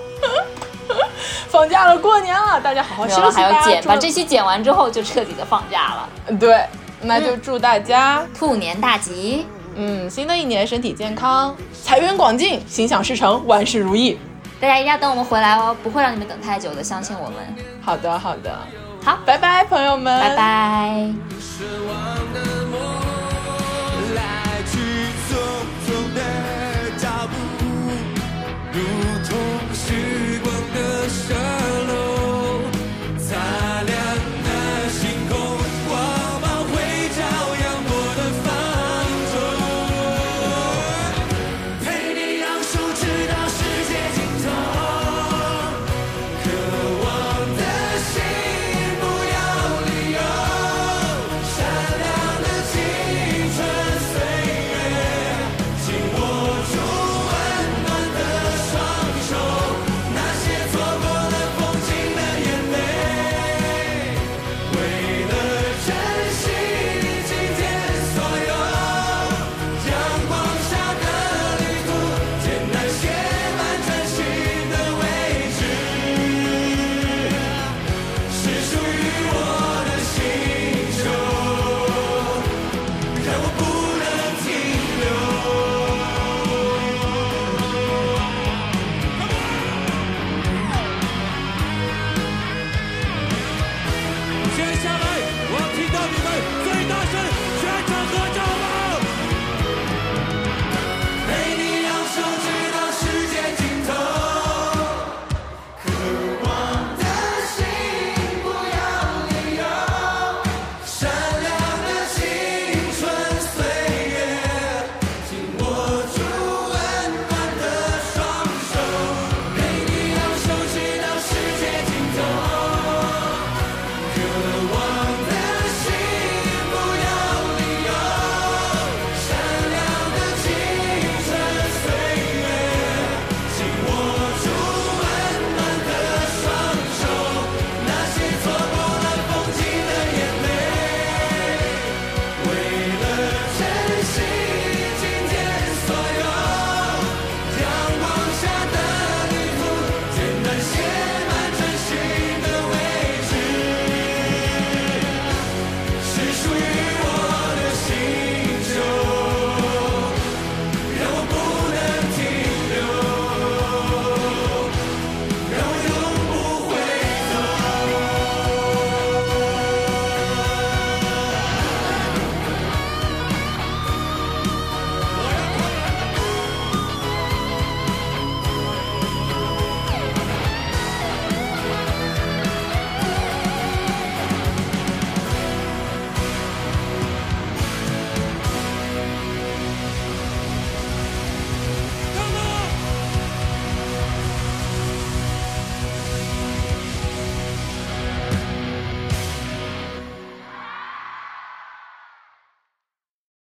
[1.49, 3.41] 放假了，过年了，大家好好休息。
[3.41, 6.09] 还剪，把这期剪完之后就彻底的放假了。
[6.39, 6.65] 对，
[7.01, 9.45] 那就祝大家兔年大吉。
[9.75, 14.19] 嗯，新的一年身体健康，财源广进，心想事成，万事如意。
[14.59, 17.37] 大家一定要等我们回来哦，不会让你们等太久的，相信我们。
[17.81, 18.59] 好的，好的，
[19.03, 21.13] 好，拜拜，朋友们，拜拜。
[31.09, 31.58] pressure